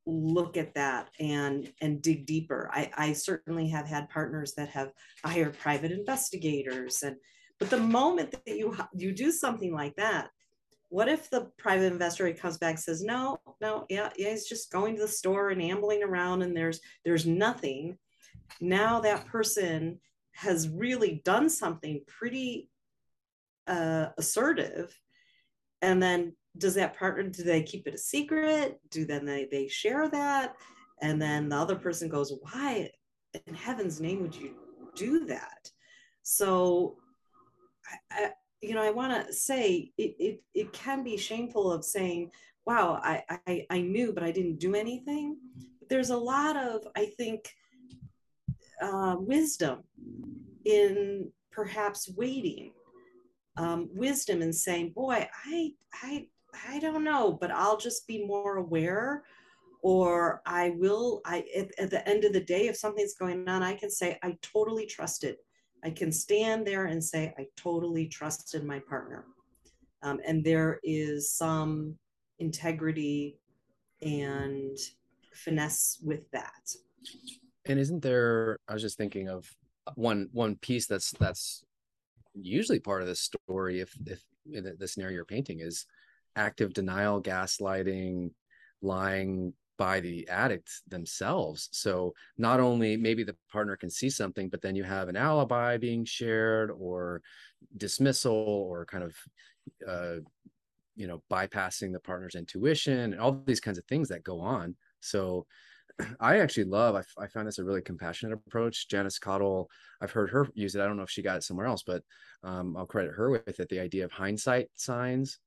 look 0.06 0.56
at 0.56 0.74
that 0.74 1.10
and 1.20 1.72
and 1.82 2.01
dig 2.01 2.25
deeper. 2.25 2.70
I 2.74 2.89
i 2.96 3.13
certainly 3.13 3.70
have 3.70 3.86
had 3.86 4.10
partners 4.10 4.53
that 4.53 4.70
have 4.70 4.91
hired 5.24 5.58
private 5.60 5.91
investigators 5.91 7.03
and 7.03 7.17
but 7.59 7.69
the 7.69 7.77
moment 7.77 8.31
that 8.31 8.57
you 8.57 8.75
you 8.93 9.11
do 9.11 9.31
something 9.31 9.73
like 9.73 9.95
that 9.95 10.29
what 10.89 11.09
if 11.09 11.29
the 11.29 11.51
private 11.57 11.91
investor 11.91 12.31
comes 12.33 12.57
back 12.57 12.77
says 12.77 13.03
no 13.03 13.37
no 13.61 13.85
yeah 13.89 14.09
yeah 14.17 14.29
he's 14.29 14.47
just 14.47 14.71
going 14.71 14.95
to 14.95 15.01
the 15.01 15.07
store 15.07 15.49
and 15.49 15.61
ambling 15.61 16.03
around 16.03 16.41
and 16.41 16.55
there's 16.55 16.79
there's 17.03 17.25
nothing. 17.25 17.97
Now 18.61 19.01
that 19.01 19.25
person 19.27 19.99
has 20.31 20.69
really 20.69 21.21
done 21.25 21.49
something 21.49 22.01
pretty 22.07 22.69
uh, 23.67 24.07
assertive. 24.17 24.97
And 25.81 26.01
then 26.01 26.33
does 26.57 26.75
that 26.75 26.97
partner 26.97 27.23
do 27.23 27.43
they 27.43 27.63
keep 27.63 27.87
it 27.87 27.93
a 27.93 27.97
secret? 27.97 28.79
Do 28.89 29.05
then 29.05 29.25
they 29.25 29.47
they 29.51 29.67
share 29.67 30.07
that? 30.09 30.55
And 31.01 31.21
then 31.21 31.49
the 31.49 31.55
other 31.57 31.75
person 31.75 32.09
goes 32.09 32.33
why 32.41 32.89
in 33.45 33.53
heaven's 33.53 33.99
name 33.99 34.21
would 34.21 34.35
you 34.35 34.55
do 34.95 35.25
that? 35.25 35.69
So 36.23 36.97
I, 38.12 38.32
you 38.62 38.74
know 38.74 38.84
i 38.84 38.91
want 38.91 39.27
to 39.27 39.34
say 39.34 39.91
it, 39.98 40.15
it 40.20 40.44
it 40.53 40.74
can 40.74 41.03
be 41.03 41.17
shameful 41.17 41.72
of 41.72 41.86
saying 41.86 42.32
wow 42.65 43.00
I, 43.03 43.24
I 43.48 43.65
i 43.70 43.82
knew 43.82 44.13
but 44.13 44.24
i 44.24 44.32
didn't 44.32 44.60
do 44.60 44.75
anything 44.75 45.38
but 45.79 45.89
there's 45.89 46.10
a 46.10 46.17
lot 46.17 46.58
of 46.58 46.82
i 46.96 47.06
think 47.17 47.53
uh, 48.82 49.15
wisdom 49.20 49.84
in 50.65 51.32
perhaps 51.51 52.10
waiting 52.15 52.72
um, 53.58 53.89
wisdom 53.94 54.41
in 54.41 54.53
saying 54.53 54.91
boy 54.91 55.27
i 55.46 55.72
i 56.03 56.27
I 56.67 56.79
don't 56.79 57.03
know, 57.03 57.38
but 57.39 57.51
I'll 57.51 57.77
just 57.77 58.08
be 58.08 58.25
more 58.25 58.58
aware 58.58 59.24
or 59.82 60.41
I 60.46 60.72
will 60.72 61.22
I 61.25 61.46
at, 61.56 61.79
at, 61.79 61.89
the 61.91 62.08
end 62.08 62.24
of 62.24 62.34
the 62.34 62.44
day 62.44 62.67
if 62.67 62.75
something's 62.75 63.13
going 63.13 63.48
on 63.48 63.63
I 63.63 63.74
can 63.75 63.89
say 63.89 64.17
I 64.24 64.38
totally 64.41 64.86
trusted. 64.86 65.38
I 65.84 65.89
can 65.89 66.12
stand 66.12 66.65
there 66.65 66.86
and 66.86 67.03
say 67.03 67.34
I 67.38 67.46
totally 67.55 68.07
trusted 68.07 68.63
my 68.63 68.79
partner. 68.79 69.25
Um, 70.03 70.19
and 70.25 70.43
there 70.43 70.79
is 70.84 71.31
some 71.31 71.96
integrity 72.39 73.38
and 74.01 74.77
finesse 75.34 76.00
with 76.03 76.29
that. 76.31 76.72
And 77.65 77.79
isn't 77.79 78.01
there 78.01 78.60
I 78.67 78.74
was 78.74 78.81
just 78.81 78.98
thinking 78.98 79.29
of 79.29 79.50
one 79.96 80.29
one 80.31 80.55
piece 80.55 80.88
that's 80.88 81.12
that's 81.12 81.63
usually 82.34 82.79
part 82.79 83.01
of 83.01 83.07
the 83.07 83.15
story 83.15 83.79
if 83.79 83.96
if 84.05 84.24
the 84.46 84.88
scenario 84.88 85.15
you're 85.15 85.25
painting 85.25 85.60
is 85.60 85.86
active 86.36 86.74
denial, 86.74 87.22
gaslighting, 87.22 88.31
lying 88.81 89.53
by 89.77 90.00
the 90.00 90.27
addict 90.27 90.72
themselves. 90.88 91.69
So 91.72 92.13
not 92.38 92.60
only 92.60 92.98
maybe 92.98 93.24
the 93.24 93.36
partner 93.51 93.75
can 93.75 93.89
see 93.89 94.10
something, 94.10 94.50
but 94.50 94.62
then 94.62 94.75
you 94.75 94.84
have 94.84 95.07
an 95.07 95.15
alibi 95.15 95.77
being 95.77 96.05
shared 96.05 96.72
or 96.72 97.22
dismissal 97.75 98.34
or 98.34 98.86
kind 98.86 99.03
of 99.03 99.15
uh, 99.88 100.15
you 100.96 101.07
know 101.07 101.22
bypassing 101.31 101.93
the 101.93 102.00
partner's 102.00 102.36
intuition 102.36 103.00
and 103.00 103.19
all 103.19 103.43
these 103.46 103.60
kinds 103.60 103.77
of 103.77 103.86
things 103.86 104.10
that 104.10 104.24
go 104.24 104.39
on. 104.39 104.75
So 105.00 105.46
I 106.19 106.39
actually 106.39 106.65
love. 106.65 106.96
I, 106.96 107.03
I 107.22 107.27
find 107.27 107.48
this 107.48 107.60
a 107.60 107.63
really 107.63 107.81
compassionate 107.81 108.39
approach. 108.48 108.89
Janice 108.89 109.19
Caudill, 109.19 109.68
I've 110.01 110.11
heard 110.11 110.31
her 110.31 110.48
use 110.53 110.75
it. 110.75 110.81
I 110.81 110.85
don't 110.85 110.98
know 110.98 111.03
if 111.03 111.09
she 111.09 111.22
got 111.22 111.37
it 111.37 111.44
somewhere 111.44 111.68
else, 111.68 111.83
but 111.83 112.03
um, 112.44 112.75
I'll 112.75 112.85
credit 112.85 113.13
her 113.13 113.29
with 113.29 113.59
it. 113.59 113.70
The 113.70 113.79
idea 113.79 114.05
of 114.05 114.11
hindsight 114.11 114.70
signs 114.75 115.40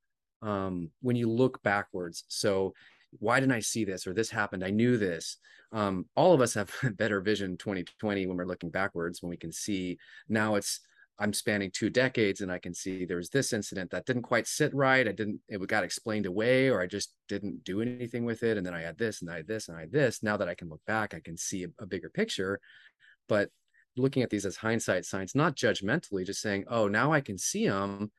um, 0.42 0.90
when 1.02 1.16
you 1.16 1.28
look 1.28 1.62
backwards. 1.62 2.24
So 2.28 2.74
why 3.18 3.40
didn't 3.40 3.52
I 3.52 3.60
see 3.60 3.84
this 3.84 4.06
or 4.06 4.14
this 4.14 4.30
happened? 4.30 4.64
I 4.64 4.70
knew 4.70 4.96
this. 4.96 5.38
Um, 5.72 6.06
all 6.14 6.32
of 6.32 6.40
us 6.40 6.54
have 6.54 6.72
better 6.96 7.20
vision 7.20 7.56
2020 7.56 8.26
when 8.26 8.36
we're 8.36 8.44
looking 8.44 8.70
backwards, 8.70 9.22
when 9.22 9.30
we 9.30 9.36
can 9.36 9.52
see 9.52 9.98
now 10.28 10.54
it's 10.54 10.80
I'm 11.20 11.34
spanning 11.34 11.70
two 11.70 11.90
decades 11.90 12.40
and 12.40 12.50
I 12.50 12.58
can 12.58 12.72
see 12.72 13.04
there's 13.04 13.28
this 13.28 13.52
incident 13.52 13.90
that 13.90 14.06
didn't 14.06 14.22
quite 14.22 14.46
sit 14.46 14.74
right. 14.74 15.06
I 15.06 15.12
didn't, 15.12 15.40
it 15.50 15.64
got 15.68 15.84
explained 15.84 16.24
away, 16.24 16.70
or 16.70 16.80
I 16.80 16.86
just 16.86 17.12
didn't 17.28 17.62
do 17.62 17.82
anything 17.82 18.24
with 18.24 18.42
it. 18.42 18.56
And 18.56 18.66
then 18.66 18.72
I 18.72 18.80
had 18.80 18.96
this 18.96 19.20
and 19.20 19.30
I 19.30 19.36
had 19.36 19.46
this 19.46 19.68
and 19.68 19.76
I 19.76 19.80
had 19.82 19.92
this. 19.92 20.22
Now 20.22 20.38
that 20.38 20.48
I 20.48 20.54
can 20.54 20.70
look 20.70 20.80
back, 20.86 21.12
I 21.12 21.20
can 21.20 21.36
see 21.36 21.64
a, 21.64 21.68
a 21.78 21.84
bigger 21.84 22.08
picture. 22.08 22.58
But 23.28 23.50
looking 23.98 24.22
at 24.22 24.30
these 24.30 24.46
as 24.46 24.56
hindsight 24.56 25.04
signs, 25.04 25.34
not 25.34 25.56
judgmentally, 25.56 26.24
just 26.24 26.40
saying, 26.40 26.64
oh, 26.68 26.88
now 26.88 27.12
I 27.12 27.20
can 27.20 27.36
see 27.36 27.68
them, 27.68 28.10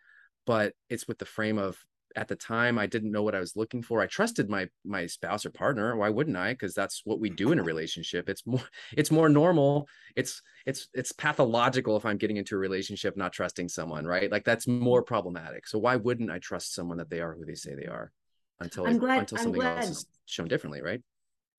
but 0.45 0.73
it's 0.87 1.07
with 1.07 1.17
the 1.17 1.25
frame 1.25 1.57
of 1.57 1.79
at 2.15 2.27
the 2.27 2.35
time 2.35 2.77
i 2.77 2.85
didn't 2.85 3.11
know 3.11 3.23
what 3.23 3.35
i 3.35 3.39
was 3.39 3.55
looking 3.55 3.81
for. 3.81 4.01
I 4.01 4.07
trusted 4.07 4.49
my 4.49 4.67
my 4.85 5.05
spouse 5.05 5.45
or 5.45 5.49
partner. 5.49 5.95
Why 5.95 6.09
wouldn't 6.09 6.37
i? 6.37 6.53
Because 6.53 6.73
that's 6.73 7.01
what 7.05 7.19
we 7.19 7.29
do 7.29 7.51
in 7.51 7.59
a 7.59 7.63
relationship. 7.71 8.29
It's 8.29 8.45
more 8.45 8.67
it's 8.95 9.11
more 9.11 9.29
normal. 9.29 9.87
It's 10.15 10.41
it's 10.65 10.87
it's 10.93 11.11
pathological 11.11 11.97
if 11.97 12.05
i'm 12.05 12.17
getting 12.17 12.37
into 12.37 12.55
a 12.55 12.59
relationship 12.59 13.17
not 13.17 13.33
trusting 13.33 13.69
someone 13.69 14.05
right? 14.05 14.31
Like 14.31 14.45
that's 14.45 14.67
more 14.67 15.01
mm-hmm. 15.01 15.07
problematic. 15.07 15.67
So 15.67 15.79
why 15.79 15.95
wouldn't 15.95 16.31
i 16.31 16.39
trust 16.39 16.73
someone 16.73 16.97
that 16.97 17.09
they 17.09 17.21
are 17.21 17.33
who 17.33 17.45
they 17.45 17.55
say 17.55 17.75
they 17.75 17.87
are 17.87 18.11
until 18.59 18.85
I'm 18.85 18.97
glad, 18.97 19.19
until 19.19 19.37
something 19.37 19.61
else 19.61 19.89
is 19.89 20.05
shown 20.25 20.47
differently 20.47 20.81
right? 20.81 21.01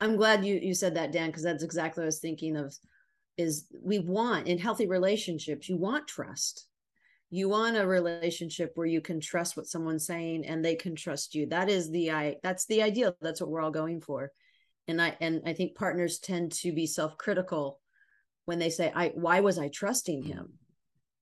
I'm 0.00 0.16
glad 0.16 0.44
you 0.44 0.56
you 0.56 0.74
said 0.74 0.96
that 0.96 1.12
dan 1.12 1.28
because 1.28 1.44
that's 1.44 1.62
exactly 1.62 2.00
what 2.00 2.06
i 2.06 2.06
was 2.06 2.18
thinking 2.18 2.56
of 2.56 2.74
is 3.38 3.66
we 3.82 3.98
want 3.98 4.46
in 4.46 4.58
healthy 4.58 4.86
relationships 4.86 5.68
you 5.68 5.76
want 5.76 6.06
trust 6.06 6.66
you 7.34 7.48
want 7.48 7.78
a 7.78 7.86
relationship 7.86 8.72
where 8.74 8.86
you 8.86 9.00
can 9.00 9.18
trust 9.18 9.56
what 9.56 9.66
someone's 9.66 10.06
saying 10.06 10.44
and 10.44 10.62
they 10.62 10.74
can 10.74 10.94
trust 10.94 11.34
you. 11.34 11.46
That 11.46 11.70
is 11.70 11.90
the 11.90 12.10
i 12.10 12.36
that's 12.42 12.66
the 12.66 12.82
ideal. 12.82 13.16
That's 13.22 13.40
what 13.40 13.48
we're 13.48 13.62
all 13.62 13.70
going 13.70 14.02
for. 14.02 14.30
And 14.86 15.00
i 15.00 15.16
and 15.18 15.40
i 15.46 15.54
think 15.54 15.74
partners 15.74 16.18
tend 16.18 16.52
to 16.52 16.72
be 16.72 16.86
self-critical 16.86 17.80
when 18.44 18.58
they 18.58 18.68
say 18.68 18.92
i 18.94 19.12
why 19.14 19.40
was 19.40 19.58
i 19.58 19.68
trusting 19.68 20.24
mm. 20.24 20.26
him? 20.26 20.52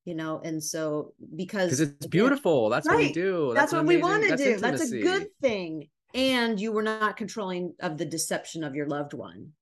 You 0.03 0.15
know 0.15 0.41
and 0.43 0.61
so 0.61 1.13
because 1.33 1.79
it's 1.79 2.07
beautiful. 2.07 2.69
That's 2.69 2.87
right. 2.87 2.95
what 2.95 3.03
we 3.03 3.13
do. 3.13 3.53
That's, 3.53 3.71
that's 3.71 3.73
what 3.73 3.81
amazing, 3.81 4.03
we 4.03 4.11
want 4.11 4.23
to 4.23 4.35
do. 4.35 4.51
Intimacy. 4.55 4.61
that's 4.61 4.91
a 4.91 5.01
good 5.01 5.27
thing. 5.41 5.87
And 6.13 6.59
you 6.59 6.73
were 6.73 6.83
not 6.83 7.15
controlling 7.15 7.73
of 7.79 7.97
the 7.97 8.05
deception 8.05 8.65
of 8.65 8.75
your 8.75 8.87
loved 8.87 9.13
one. 9.13 9.53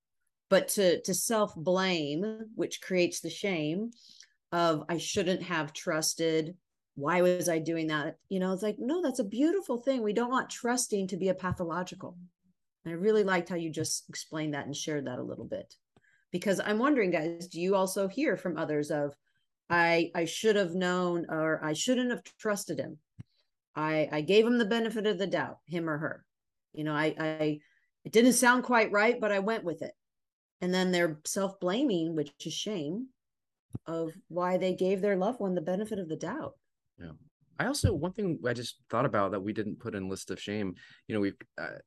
But 0.48 0.66
to 0.70 1.00
to 1.02 1.14
self 1.14 1.54
blame 1.54 2.50
which 2.56 2.80
creates 2.80 3.20
the 3.20 3.30
shame 3.30 3.92
of 4.52 4.84
I 4.88 4.98
shouldn't 4.98 5.42
have 5.42 5.72
trusted. 5.72 6.56
Why 6.94 7.22
was 7.22 7.48
I 7.48 7.58
doing 7.58 7.88
that? 7.88 8.16
You 8.28 8.40
know, 8.40 8.52
it's 8.52 8.62
like, 8.62 8.76
no, 8.78 9.02
that's 9.02 9.20
a 9.20 9.24
beautiful 9.24 9.78
thing. 9.78 10.02
We 10.02 10.12
don't 10.12 10.30
want 10.30 10.50
trusting 10.50 11.08
to 11.08 11.16
be 11.16 11.28
a 11.28 11.34
pathological. 11.34 12.16
And 12.84 12.92
I 12.92 12.96
really 12.96 13.24
liked 13.24 13.48
how 13.48 13.56
you 13.56 13.70
just 13.70 14.08
explained 14.08 14.54
that 14.54 14.66
and 14.66 14.74
shared 14.74 15.06
that 15.06 15.18
a 15.18 15.22
little 15.22 15.44
bit. 15.44 15.74
Because 16.32 16.60
I'm 16.64 16.78
wondering, 16.78 17.10
guys, 17.10 17.48
do 17.48 17.60
you 17.60 17.74
also 17.74 18.08
hear 18.08 18.36
from 18.36 18.56
others 18.56 18.90
of 18.90 19.14
I 19.68 20.10
I 20.14 20.24
should 20.24 20.56
have 20.56 20.74
known 20.74 21.26
or 21.28 21.64
I 21.64 21.72
shouldn't 21.72 22.10
have 22.10 22.22
trusted 22.38 22.78
him. 22.78 22.98
I 23.76 24.08
I 24.10 24.20
gave 24.20 24.46
him 24.46 24.58
the 24.58 24.64
benefit 24.64 25.06
of 25.06 25.18
the 25.18 25.26
doubt, 25.26 25.58
him 25.66 25.88
or 25.88 25.98
her. 25.98 26.24
You 26.72 26.84
know, 26.84 26.92
I 26.92 27.14
I 27.18 27.60
it 28.04 28.12
didn't 28.12 28.32
sound 28.32 28.64
quite 28.64 28.90
right, 28.90 29.20
but 29.20 29.32
I 29.32 29.38
went 29.38 29.64
with 29.64 29.82
it. 29.82 29.92
And 30.60 30.74
then 30.74 30.90
they're 30.90 31.20
self-blaming, 31.24 32.16
which 32.16 32.32
is 32.44 32.52
shame 32.52 33.08
of 33.86 34.12
why 34.28 34.56
they 34.56 34.74
gave 34.74 35.00
their 35.00 35.16
loved 35.16 35.40
one 35.40 35.54
the 35.54 35.60
benefit 35.60 35.98
of 35.98 36.08
the 36.08 36.16
doubt. 36.16 36.54
Yeah. 36.98 37.12
I 37.58 37.66
also 37.66 37.92
one 37.92 38.12
thing 38.12 38.38
I 38.46 38.54
just 38.54 38.78
thought 38.88 39.04
about 39.04 39.32
that 39.32 39.42
we 39.42 39.52
didn't 39.52 39.80
put 39.80 39.94
in 39.94 40.08
list 40.08 40.30
of 40.30 40.40
shame. 40.40 40.74
You 41.06 41.14
know, 41.14 41.20
we 41.20 41.32
uh, 41.58 41.78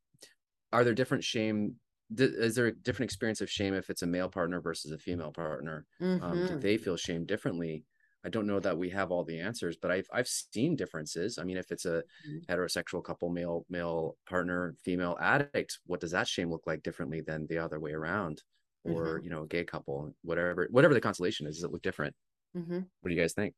are 0.72 0.84
there 0.84 0.94
different 0.94 1.24
shame. 1.24 1.76
Is 2.16 2.54
there 2.54 2.68
a 2.68 2.76
different 2.76 3.10
experience 3.10 3.42
of 3.42 3.50
shame 3.50 3.74
if 3.74 3.90
it's 3.90 4.04
a 4.04 4.08
male 4.08 4.30
partner 4.30 4.62
versus 4.62 4.92
a 4.92 5.00
female 5.00 5.32
partner? 5.32 5.86
Mm-hmm. 6.00 6.24
Um, 6.24 6.38
do 6.38 6.44
mm-hmm. 6.44 6.60
they 6.60 6.78
feel 6.78 6.96
shame 6.96 7.26
differently? 7.26 7.86
I 8.26 8.30
don't 8.30 8.46
know 8.46 8.60
that 8.60 8.78
we 8.78 8.90
have 8.92 9.12
all 9.12 9.24
the 9.24 9.40
answers, 9.40 9.76
but 9.82 9.90
I've 9.90 10.08
I've 10.14 10.28
seen 10.28 10.76
differences. 10.76 11.40
I 11.40 11.44
mean, 11.44 11.58
if 11.58 11.72
it's 11.72 11.86
a 11.86 12.04
mm-hmm. 12.28 12.52
heterosexual 12.52 13.04
couple, 13.04 13.30
male 13.30 13.66
male 13.70 14.16
partner, 14.30 14.76
female 14.84 15.18
addict, 15.20 15.80
what 15.88 16.00
does 16.00 16.12
that 16.12 16.28
shame 16.28 16.52
look 16.52 16.68
like 16.68 16.84
differently 16.84 17.22
than 17.22 17.48
the 17.48 17.58
other 17.58 17.80
way 17.80 17.94
around? 17.94 18.44
Or 18.86 19.18
mm-hmm. 19.18 19.24
you 19.24 19.30
know 19.30 19.44
a 19.44 19.48
gay 19.48 19.64
couple 19.64 20.14
whatever 20.24 20.68
whatever 20.72 20.94
the 20.94 21.02
constellation 21.02 21.48
is 21.48 21.56
does 21.56 21.64
it 21.64 21.72
look 21.72 21.82
different 21.82 22.14
mm-hmm. 22.56 22.80
what 23.02 23.10
do 23.10 23.14
you 23.14 23.20
guys 23.20 23.34
think 23.34 23.54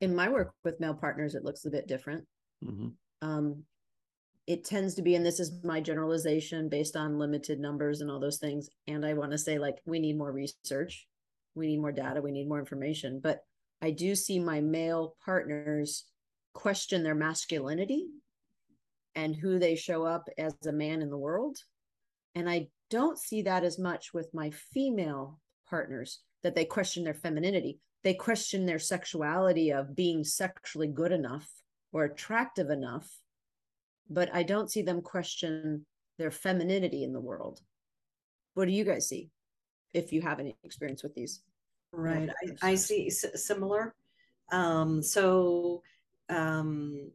in 0.00 0.14
my 0.14 0.28
work 0.28 0.52
with 0.64 0.80
male 0.80 0.94
partners 0.94 1.34
it 1.34 1.44
looks 1.44 1.64
a 1.64 1.70
bit 1.70 1.86
different 1.86 2.24
mm-hmm. 2.64 2.88
um, 3.22 3.62
it 4.46 4.64
tends 4.64 4.94
to 4.94 5.02
be 5.02 5.14
and 5.14 5.24
this 5.24 5.40
is 5.40 5.62
my 5.62 5.80
generalization 5.80 6.68
based 6.68 6.96
on 6.96 7.18
limited 7.18 7.58
numbers 7.58 8.00
and 8.00 8.10
all 8.10 8.20
those 8.20 8.38
things 8.38 8.68
and 8.86 9.04
i 9.06 9.14
want 9.14 9.30
to 9.30 9.38
say 9.38 9.58
like 9.58 9.78
we 9.86 9.98
need 9.98 10.18
more 10.18 10.32
research 10.32 11.06
we 11.54 11.66
need 11.68 11.80
more 11.80 11.92
data 11.92 12.20
we 12.20 12.32
need 12.32 12.48
more 12.48 12.58
information 12.58 13.20
but 13.22 13.40
i 13.80 13.90
do 13.90 14.14
see 14.14 14.38
my 14.38 14.60
male 14.60 15.16
partners 15.24 16.04
question 16.52 17.02
their 17.02 17.14
masculinity 17.14 18.06
and 19.14 19.34
who 19.34 19.58
they 19.58 19.76
show 19.76 20.04
up 20.04 20.28
as 20.38 20.54
a 20.66 20.72
man 20.72 21.00
in 21.00 21.10
the 21.10 21.18
world 21.18 21.56
and 22.34 22.50
i 22.50 22.66
don't 22.94 23.18
see 23.18 23.42
that 23.42 23.64
as 23.64 23.76
much 23.76 24.14
with 24.14 24.28
my 24.32 24.50
female 24.50 25.40
partners 25.68 26.20
that 26.44 26.54
they 26.54 26.64
question 26.64 27.02
their 27.02 27.20
femininity. 27.26 27.80
They 28.04 28.14
question 28.14 28.66
their 28.66 28.78
sexuality 28.78 29.72
of 29.72 29.96
being 29.96 30.22
sexually 30.22 30.86
good 30.86 31.10
enough 31.10 31.48
or 31.92 32.04
attractive 32.04 32.70
enough. 32.70 33.08
But 34.08 34.28
I 34.32 34.44
don't 34.44 34.70
see 34.70 34.82
them 34.82 35.00
question 35.00 35.84
their 36.18 36.30
femininity 36.30 37.02
in 37.02 37.12
the 37.12 37.26
world. 37.30 37.60
What 38.54 38.66
do 38.66 38.72
you 38.72 38.84
guys 38.84 39.08
see 39.08 39.30
if 39.92 40.12
you 40.12 40.22
have 40.22 40.38
any 40.38 40.54
experience 40.62 41.02
with 41.02 41.14
these? 41.16 41.42
Right. 41.90 42.30
I, 42.62 42.70
I 42.70 42.74
see 42.76 43.10
similar. 43.10 43.94
Um, 44.52 45.02
so, 45.02 45.82
um, 46.28 47.10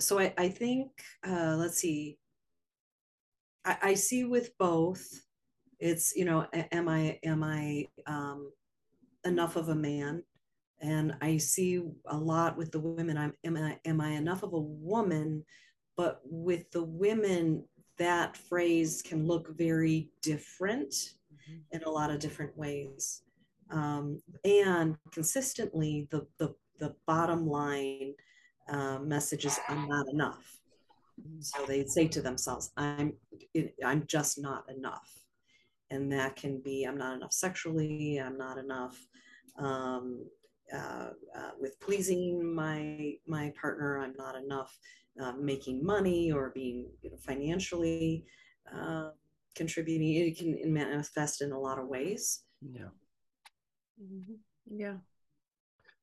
so 0.00 0.18
I, 0.18 0.32
I 0.38 0.48
think, 0.48 0.88
uh, 1.26 1.56
let's 1.56 1.78
see, 1.78 2.16
I, 3.68 3.90
I 3.90 3.94
see 3.94 4.24
with 4.24 4.56
both, 4.58 5.06
it's, 5.78 6.16
you 6.16 6.24
know, 6.24 6.46
am 6.72 6.88
I, 6.88 7.18
am 7.22 7.42
I, 7.44 7.86
um, 8.06 8.50
enough 9.24 9.56
of 9.56 9.68
a 9.68 9.74
man? 9.74 10.22
And 10.80 11.14
I 11.20 11.36
see 11.36 11.82
a 12.06 12.16
lot 12.16 12.56
with 12.56 12.72
the 12.72 12.80
women. 12.80 13.18
I'm, 13.18 13.34
am 13.44 13.56
I, 13.56 13.78
am 13.84 14.00
I 14.00 14.10
enough 14.10 14.42
of 14.42 14.54
a 14.54 14.60
woman? 14.60 15.44
But 15.96 16.20
with 16.24 16.70
the 16.70 16.84
women, 16.84 17.64
that 17.98 18.36
phrase 18.36 19.02
can 19.02 19.26
look 19.26 19.56
very 19.56 20.08
different 20.22 20.90
mm-hmm. 20.90 21.58
in 21.72 21.82
a 21.82 21.90
lot 21.90 22.10
of 22.10 22.20
different 22.20 22.56
ways. 22.56 23.22
Um, 23.70 24.22
and 24.44 24.96
consistently, 25.12 26.08
the, 26.10 26.26
the, 26.38 26.54
the 26.78 26.94
bottom 27.06 27.46
line 27.46 28.14
uh, 28.70 28.98
message 29.00 29.44
is 29.44 29.58
I'm 29.68 29.88
not 29.88 30.08
enough. 30.08 30.58
So 31.40 31.64
they 31.66 31.84
say 31.84 32.08
to 32.08 32.22
themselves, 32.22 32.70
I'm, 32.76 33.12
I'm 33.84 34.04
just 34.06 34.40
not 34.40 34.64
enough. 34.70 35.10
And 35.90 36.12
that 36.12 36.36
can 36.36 36.60
be, 36.60 36.84
I'm 36.84 36.98
not 36.98 37.16
enough 37.16 37.32
sexually, 37.32 38.18
I'm 38.18 38.36
not 38.36 38.58
enough 38.58 38.98
um, 39.58 40.26
uh, 40.72 41.10
uh, 41.36 41.50
with 41.58 41.80
pleasing 41.80 42.54
my, 42.54 43.14
my 43.26 43.52
partner, 43.60 43.98
I'm 43.98 44.14
not 44.18 44.36
enough 44.36 44.76
uh, 45.20 45.32
making 45.32 45.84
money 45.84 46.30
or 46.30 46.50
being 46.54 46.90
you 47.02 47.10
know, 47.10 47.16
financially 47.16 48.24
uh, 48.74 49.10
contributing. 49.54 50.14
It 50.14 50.38
can 50.38 50.72
manifest 50.72 51.42
in 51.42 51.52
a 51.52 51.58
lot 51.58 51.78
of 51.78 51.88
ways. 51.88 52.42
Yeah. 52.60 52.90
Mm-hmm. 54.02 54.34
Yeah. 54.78 54.96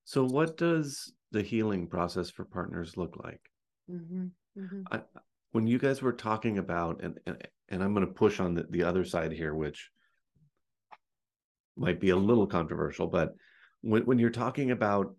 So, 0.03 0.25
what 0.25 0.57
does 0.57 1.13
the 1.31 1.41
healing 1.41 1.87
process 1.87 2.29
for 2.29 2.45
partners 2.45 2.97
look 2.97 3.17
like? 3.23 3.41
Mm-hmm. 3.91 4.27
Mm-hmm. 4.57 4.81
I, 4.91 5.01
when 5.51 5.67
you 5.67 5.79
guys 5.79 6.01
were 6.01 6.13
talking 6.13 6.57
about, 6.57 7.01
and 7.01 7.19
and, 7.25 7.47
and 7.69 7.83
I'm 7.83 7.93
going 7.93 8.05
to 8.05 8.13
push 8.13 8.39
on 8.39 8.53
the, 8.53 8.65
the 8.69 8.83
other 8.83 9.05
side 9.05 9.31
here, 9.31 9.53
which 9.53 9.89
might 11.77 11.99
be 11.99 12.11
a 12.11 12.15
little 12.15 12.47
controversial, 12.47 13.07
but 13.07 13.35
when, 13.81 14.03
when 14.05 14.19
you're 14.19 14.29
talking 14.29 14.71
about 14.71 15.15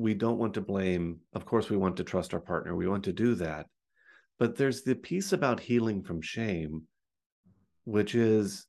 we 0.00 0.14
don't 0.14 0.38
want 0.38 0.54
to 0.54 0.60
blame. 0.60 1.18
Of 1.34 1.44
course, 1.44 1.68
we 1.68 1.76
want 1.76 1.96
to 1.98 2.04
trust 2.04 2.32
our 2.32 2.40
partner. 2.40 2.74
We 2.74 2.88
want 2.88 3.04
to 3.04 3.12
do 3.12 3.34
that. 3.36 3.66
But 4.38 4.56
there's 4.56 4.82
the 4.82 4.94
piece 4.94 5.32
about 5.32 5.60
healing 5.60 6.02
from 6.02 6.22
shame, 6.22 6.84
which 7.84 8.14
is 8.14 8.66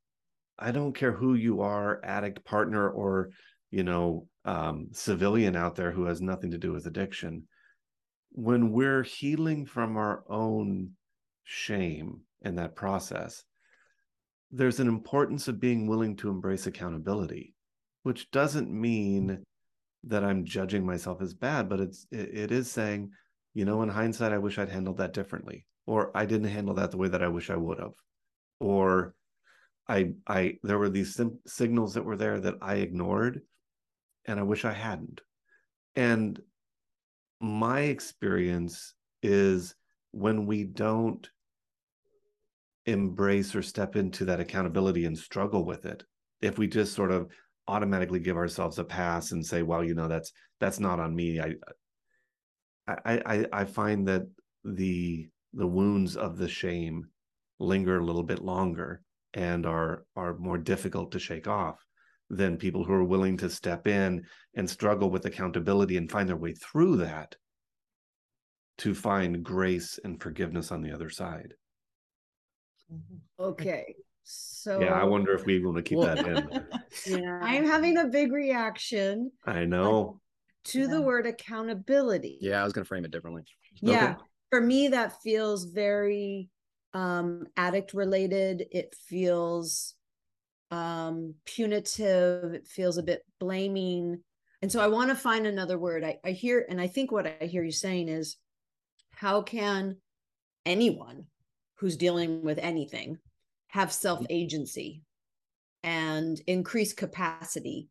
I 0.59 0.71
don't 0.71 0.93
care 0.93 1.13
who 1.13 1.35
you 1.35 1.61
are, 1.61 2.01
addict, 2.03 2.43
partner, 2.43 2.89
or, 2.89 3.29
you 3.71 3.83
know, 3.83 4.27
um, 4.43 4.89
civilian 4.91 5.55
out 5.55 5.75
there 5.75 5.91
who 5.91 6.05
has 6.05 6.21
nothing 6.21 6.51
to 6.51 6.57
do 6.57 6.73
with 6.73 6.85
addiction. 6.85 7.47
When 8.31 8.71
we're 8.71 9.03
healing 9.03 9.65
from 9.65 9.97
our 9.97 10.23
own 10.29 10.91
shame 11.43 12.21
in 12.41 12.55
that 12.55 12.75
process, 12.75 13.43
there's 14.51 14.79
an 14.79 14.87
importance 14.87 15.47
of 15.47 15.59
being 15.59 15.87
willing 15.87 16.15
to 16.17 16.29
embrace 16.29 16.67
accountability, 16.67 17.55
which 18.03 18.31
doesn't 18.31 18.69
mean 18.71 19.43
that 20.05 20.23
I'm 20.23 20.45
judging 20.45 20.85
myself 20.85 21.21
as 21.21 21.33
bad, 21.33 21.69
but 21.69 21.79
it's 21.79 22.07
it, 22.11 22.29
it 22.33 22.51
is 22.51 22.71
saying, 22.71 23.11
you 23.53 23.65
know, 23.65 23.81
in 23.83 23.89
hindsight, 23.89 24.31
I 24.33 24.39
wish 24.39 24.57
I'd 24.57 24.69
handled 24.69 24.97
that 24.97 25.13
differently, 25.13 25.65
or 25.85 26.11
I 26.15 26.25
didn't 26.25 26.49
handle 26.49 26.73
that 26.75 26.91
the 26.91 26.97
way 26.97 27.07
that 27.09 27.23
I 27.23 27.27
wish 27.27 27.49
I 27.49 27.55
would 27.55 27.79
have, 27.79 27.93
or 28.59 29.13
I 29.87 30.13
I 30.27 30.57
there 30.63 30.79
were 30.79 30.89
these 30.89 31.15
sim- 31.15 31.39
signals 31.45 31.93
that 31.93 32.05
were 32.05 32.17
there 32.17 32.39
that 32.39 32.55
I 32.61 32.75
ignored, 32.75 33.41
and 34.25 34.39
I 34.39 34.43
wish 34.43 34.65
I 34.65 34.73
hadn't. 34.73 35.21
And 35.95 36.41
my 37.41 37.81
experience 37.81 38.93
is 39.23 39.75
when 40.11 40.45
we 40.45 40.63
don't 40.63 41.27
embrace 42.85 43.55
or 43.55 43.61
step 43.61 43.95
into 43.95 44.25
that 44.25 44.39
accountability 44.39 45.05
and 45.05 45.17
struggle 45.17 45.65
with 45.65 45.85
it, 45.85 46.03
if 46.41 46.57
we 46.57 46.67
just 46.67 46.93
sort 46.93 47.11
of 47.11 47.29
automatically 47.67 48.19
give 48.19 48.37
ourselves 48.37 48.79
a 48.79 48.83
pass 48.83 49.31
and 49.31 49.45
say, 49.45 49.61
well, 49.61 49.83
you 49.83 49.93
know, 49.93 50.07
that's 50.07 50.31
that's 50.59 50.79
not 50.79 50.99
on 50.99 51.15
me. 51.15 51.39
I 51.39 51.55
I 52.87 53.21
I, 53.25 53.45
I 53.53 53.65
find 53.65 54.07
that 54.07 54.23
the 54.63 55.27
the 55.53 55.67
wounds 55.67 56.17
of 56.17 56.37
the 56.37 56.49
shame 56.49 57.07
linger 57.59 57.99
a 57.99 58.05
little 58.05 58.23
bit 58.23 58.39
longer 58.39 59.01
and 59.33 59.65
are 59.65 60.05
are 60.15 60.37
more 60.37 60.57
difficult 60.57 61.11
to 61.11 61.19
shake 61.19 61.47
off 61.47 61.77
than 62.31 62.55
people 62.55 62.83
who 62.83 62.93
are 62.93 63.03
willing 63.03 63.35
to 63.37 63.49
step 63.49 63.87
in 63.87 64.25
and 64.55 64.69
struggle 64.69 65.11
with 65.11 65.25
accountability 65.25 65.97
and 65.97 66.09
find 66.09 66.27
their 66.27 66.37
way 66.37 66.53
through 66.53 66.95
that 66.97 67.35
to 68.77 68.95
find 68.95 69.43
grace 69.43 69.99
and 70.03 70.21
forgiveness 70.21 70.71
on 70.71 70.81
the 70.81 70.91
other 70.91 71.09
side. 71.09 71.53
Okay. 73.37 73.95
So 74.23 74.79
yeah, 74.79 74.93
I 74.93 75.03
wonder 75.03 75.33
if 75.33 75.45
we 75.45 75.63
want 75.63 75.77
to 75.77 75.83
keep 75.83 75.97
well, 75.97 76.15
that 76.15 76.25
in. 76.25 76.65
yeah. 77.21 77.39
I'm 77.41 77.65
having 77.65 77.97
a 77.97 78.05
big 78.05 78.31
reaction. 78.31 79.31
I 79.45 79.65
know. 79.65 80.21
To 80.65 80.81
yeah. 80.81 80.87
the 80.87 81.01
word 81.01 81.25
accountability. 81.25 82.37
Yeah, 82.39 82.61
I 82.61 82.63
was 82.63 82.71
going 82.71 82.85
to 82.85 82.87
frame 82.87 83.03
it 83.03 83.11
differently. 83.11 83.43
Yeah. 83.81 84.11
Okay. 84.11 84.15
For 84.51 84.61
me, 84.61 84.87
that 84.89 85.21
feels 85.21 85.65
very 85.65 86.49
um 86.93 87.47
addict 87.57 87.93
related. 87.93 88.65
It 88.71 88.95
feels 89.07 89.95
um 90.71 91.35
punitive. 91.45 92.53
It 92.53 92.67
feels 92.67 92.97
a 92.97 93.03
bit 93.03 93.23
blaming. 93.39 94.21
And 94.61 94.71
so 94.71 94.79
I 94.79 94.87
want 94.87 95.09
to 95.09 95.15
find 95.15 95.47
another 95.47 95.77
word. 95.77 96.03
I, 96.03 96.19
I 96.23 96.31
hear, 96.31 96.65
and 96.69 96.79
I 96.79 96.87
think 96.87 97.11
what 97.11 97.25
I 97.25 97.45
hear 97.45 97.63
you 97.63 97.71
saying 97.71 98.09
is 98.09 98.37
how 99.11 99.41
can 99.41 99.97
anyone 100.65 101.25
who's 101.75 101.97
dealing 101.97 102.43
with 102.43 102.59
anything 102.59 103.17
have 103.69 103.91
self 103.91 104.23
agency 104.29 105.03
and 105.83 106.39
increase 106.47 106.93
capacity 106.93 107.89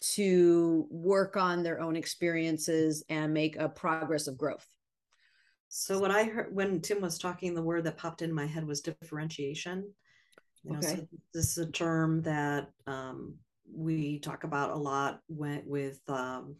to 0.00 0.86
work 0.90 1.36
on 1.36 1.62
their 1.62 1.80
own 1.80 1.96
experiences 1.96 3.04
and 3.08 3.32
make 3.32 3.56
a 3.56 3.68
progress 3.68 4.26
of 4.26 4.36
growth. 4.36 4.66
So 5.68 5.98
what 5.98 6.10
I 6.10 6.24
heard 6.24 6.54
when 6.54 6.80
Tim 6.80 7.00
was 7.00 7.18
talking, 7.18 7.54
the 7.54 7.62
word 7.62 7.84
that 7.84 7.96
popped 7.96 8.22
in 8.22 8.32
my 8.32 8.46
head 8.46 8.66
was 8.66 8.80
differentiation. 8.80 9.92
You 10.64 10.72
know, 10.72 10.78
okay. 10.78 10.96
so 10.96 11.06
this 11.34 11.58
is 11.58 11.58
a 11.58 11.70
term 11.70 12.22
that 12.22 12.68
um, 12.86 13.34
we 13.74 14.18
talk 14.18 14.44
about 14.44 14.70
a 14.70 14.76
lot 14.76 15.20
when, 15.26 15.62
with 15.66 16.00
um, 16.08 16.56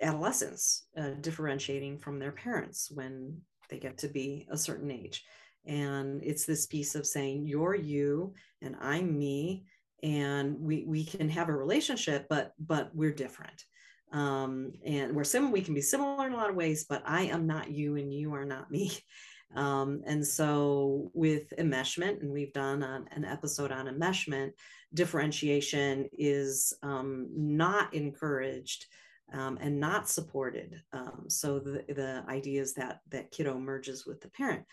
adolescents 0.00 0.86
uh, 0.96 1.10
differentiating 1.20 1.98
from 1.98 2.18
their 2.18 2.32
parents 2.32 2.90
when 2.92 3.40
they 3.68 3.78
get 3.78 3.98
to 3.98 4.08
be 4.08 4.46
a 4.50 4.56
certain 4.56 4.90
age. 4.90 5.24
And 5.66 6.22
it's 6.22 6.46
this 6.46 6.66
piece 6.66 6.94
of 6.94 7.06
saying 7.06 7.46
you're 7.46 7.74
you 7.74 8.34
and 8.62 8.76
i'm 8.80 9.18
me 9.18 9.64
and 10.02 10.58
we 10.60 10.84
we 10.86 11.04
can 11.04 11.28
have 11.28 11.48
a 11.48 11.56
relationship 11.56 12.26
but 12.30 12.52
but 12.58 12.90
we're 12.94 13.12
different. 13.12 13.64
Um 14.12 14.72
and 14.86 15.14
we're 15.14 15.24
similar 15.24 15.52
we 15.52 15.60
can 15.60 15.74
be 15.74 15.82
similar 15.82 16.26
in 16.26 16.32
a 16.32 16.36
lot 16.36 16.50
of 16.50 16.56
ways 16.56 16.86
but 16.88 17.02
i 17.04 17.22
am 17.22 17.46
not 17.46 17.70
you 17.70 17.96
and 17.96 18.12
you 18.12 18.34
are 18.34 18.46
not 18.46 18.70
me 18.70 18.92
um 19.54 20.02
and 20.06 20.26
so 20.26 21.10
with 21.14 21.52
enmeshment 21.58 22.20
and 22.20 22.30
we've 22.30 22.52
done 22.52 22.82
an, 22.82 23.06
an 23.12 23.24
episode 23.24 23.72
on 23.72 23.86
enmeshment 23.86 24.50
differentiation 24.94 26.08
is 26.12 26.74
um 26.82 27.28
not 27.34 27.92
encouraged 27.94 28.86
um, 29.32 29.58
and 29.60 29.78
not 29.78 30.08
supported 30.08 30.80
um, 30.92 31.24
so 31.28 31.58
the, 31.58 31.84
the 31.88 32.24
idea 32.28 32.62
is 32.62 32.72
that 32.74 33.00
that 33.10 33.30
kiddo 33.30 33.58
merges 33.58 34.06
with 34.06 34.22
the 34.22 34.30
parent. 34.30 34.64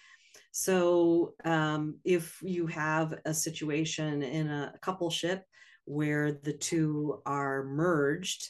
So 0.52 1.34
um, 1.44 1.98
if 2.04 2.40
you 2.42 2.68
have 2.68 3.14
a 3.26 3.34
situation 3.34 4.24
in 4.24 4.50
a 4.50 4.74
coupleship 4.82 5.42
where 5.86 6.32
the 6.32 6.54
two 6.54 7.22
are 7.26 7.64
merged, 7.64 8.50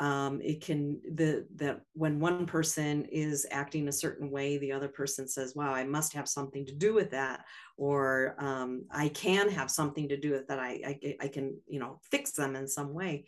um, 0.00 0.40
it 0.42 0.60
can 0.60 1.00
the 1.14 1.46
that 1.56 1.80
when 1.94 2.20
one 2.20 2.46
person 2.46 3.04
is 3.06 3.46
acting 3.50 3.88
a 3.88 3.92
certain 3.92 4.30
way, 4.30 4.58
the 4.58 4.72
other 4.72 4.88
person 4.88 5.26
says, 5.26 5.54
"Wow, 5.56 5.74
I 5.74 5.84
must 5.84 6.12
have 6.12 6.28
something 6.28 6.64
to 6.66 6.74
do 6.74 6.94
with 6.94 7.10
that," 7.10 7.44
or 7.76 8.36
um, 8.38 8.84
"I 8.90 9.08
can 9.08 9.48
have 9.50 9.70
something 9.70 10.08
to 10.08 10.16
do 10.16 10.30
with 10.32 10.46
that. 10.48 10.58
I, 10.58 10.98
I 11.02 11.16
I 11.22 11.28
can 11.28 11.58
you 11.66 11.80
know 11.80 12.00
fix 12.10 12.32
them 12.32 12.54
in 12.54 12.68
some 12.68 12.94
way." 12.94 13.26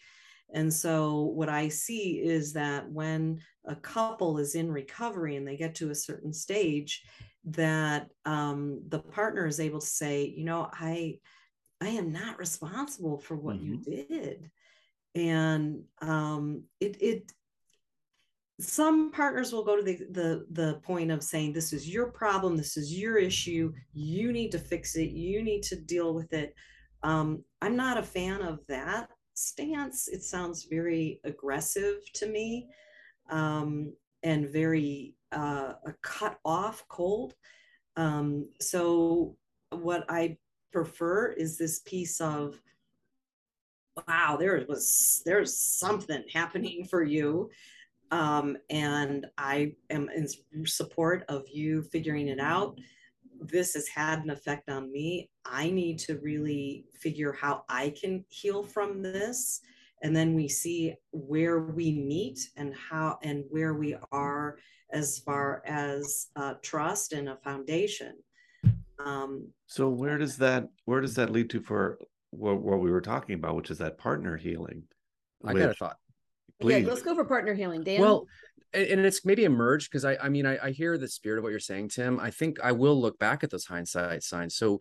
And 0.52 0.72
so, 0.72 1.22
what 1.22 1.48
I 1.48 1.68
see 1.68 2.20
is 2.20 2.52
that 2.54 2.90
when 2.90 3.40
a 3.66 3.76
couple 3.76 4.38
is 4.38 4.54
in 4.54 4.70
recovery 4.70 5.36
and 5.36 5.46
they 5.46 5.56
get 5.56 5.74
to 5.76 5.90
a 5.90 5.94
certain 5.94 6.32
stage, 6.32 7.02
that 7.44 8.08
um, 8.24 8.82
the 8.88 8.98
partner 8.98 9.46
is 9.46 9.60
able 9.60 9.80
to 9.80 9.86
say, 9.86 10.32
you 10.36 10.44
know, 10.44 10.68
I 10.72 11.18
I 11.80 11.88
am 11.88 12.12
not 12.12 12.38
responsible 12.38 13.18
for 13.18 13.36
what 13.36 13.56
mm-hmm. 13.56 13.90
you 13.90 14.06
did, 14.06 14.50
and 15.14 15.82
um, 16.00 16.64
it 16.80 16.96
it 17.00 17.32
some 18.60 19.10
partners 19.10 19.52
will 19.52 19.64
go 19.64 19.76
to 19.76 19.82
the, 19.82 19.96
the 20.10 20.46
the 20.50 20.74
point 20.82 21.10
of 21.10 21.22
saying 21.22 21.52
this 21.52 21.72
is 21.72 21.88
your 21.88 22.06
problem. 22.06 22.56
This 22.56 22.76
is 22.76 22.98
your 22.98 23.16
issue. 23.16 23.72
You 23.92 24.32
need 24.32 24.52
to 24.52 24.58
fix 24.58 24.96
it. 24.96 25.10
You 25.10 25.42
need 25.42 25.62
to 25.64 25.76
deal 25.76 26.14
with 26.14 26.32
it. 26.32 26.54
Um, 27.02 27.42
i'm 27.62 27.76
not 27.76 27.96
a 27.96 28.02
fan 28.02 28.42
of 28.42 28.60
that 28.68 29.08
stance. 29.34 30.08
It 30.08 30.22
sounds 30.22 30.64
very 30.64 31.20
aggressive 31.24 32.00
to 32.14 32.28
me 32.28 32.68
um, 33.30 33.94
and 34.22 34.50
very 34.50 35.14
uh, 35.32 35.74
cut 36.02 36.38
off 36.44 36.84
cold. 36.88 37.34
Um, 37.96 38.48
so 38.60 39.36
what 39.70 40.04
i 40.08 40.36
prefer 40.72 41.32
is 41.32 41.56
this 41.56 41.80
piece 41.80 42.20
of 42.20 42.60
wow 44.08 44.36
there 44.38 44.64
was 44.68 45.22
there's 45.24 45.58
something 45.58 46.22
happening 46.32 46.84
for 46.84 47.02
you 47.02 47.50
um, 48.10 48.56
and 48.68 49.26
I 49.38 49.74
am 49.88 50.08
in 50.14 50.26
support 50.66 51.24
of 51.28 51.44
you 51.52 51.82
figuring 51.82 52.28
it 52.28 52.40
out. 52.40 52.78
This 53.40 53.74
has 53.74 53.88
had 53.88 54.22
an 54.24 54.30
effect 54.30 54.68
on 54.68 54.90
me. 54.90 55.30
I 55.44 55.70
need 55.70 55.98
to 56.00 56.18
really 56.18 56.84
figure 57.00 57.32
how 57.32 57.64
I 57.68 57.94
can 58.00 58.24
heal 58.28 58.62
from 58.62 59.02
this. 59.02 59.60
And 60.02 60.14
then 60.16 60.34
we 60.34 60.48
see 60.48 60.94
where 61.12 61.60
we 61.60 61.92
meet 61.92 62.40
and 62.56 62.74
how 62.74 63.18
and 63.22 63.44
where 63.50 63.74
we 63.74 63.96
are 64.12 64.56
as 64.92 65.18
far 65.18 65.62
as 65.66 66.28
uh, 66.36 66.54
trust 66.62 67.12
and 67.12 67.28
a 67.28 67.36
foundation. 67.36 68.14
Um, 68.98 69.48
so 69.66 69.88
where 69.88 70.18
does 70.18 70.36
that 70.38 70.68
where 70.84 71.00
does 71.00 71.14
that 71.14 71.30
lead 71.30 71.48
to 71.50 71.60
for 71.60 71.98
what, 72.30 72.60
what 72.60 72.80
we 72.80 72.90
were 72.90 73.00
talking 73.00 73.34
about, 73.34 73.56
which 73.56 73.70
is 73.70 73.78
that 73.78 73.98
partner 73.98 74.36
healing? 74.36 74.84
I 75.44 75.54
got 75.54 75.70
a 75.70 75.74
thought. 75.74 75.96
Please. 76.60 76.82
Yeah, 76.82 76.90
let's 76.90 77.02
go 77.02 77.14
for 77.14 77.24
partner 77.24 77.54
healing, 77.54 77.82
Dan. 77.82 78.00
Well, 78.00 78.26
and 78.72 79.00
it's 79.00 79.24
maybe 79.24 79.44
emerged 79.44 79.90
because 79.90 80.04
I, 80.04 80.16
I 80.16 80.28
mean, 80.28 80.46
I, 80.46 80.58
I 80.66 80.70
hear 80.70 80.98
the 80.98 81.08
spirit 81.08 81.38
of 81.38 81.44
what 81.44 81.50
you're 81.50 81.58
saying, 81.58 81.88
Tim. 81.88 82.20
I 82.20 82.30
think 82.30 82.58
I 82.62 82.72
will 82.72 83.00
look 83.00 83.18
back 83.18 83.42
at 83.42 83.50
those 83.50 83.64
hindsight 83.64 84.22
signs. 84.22 84.56
So 84.56 84.78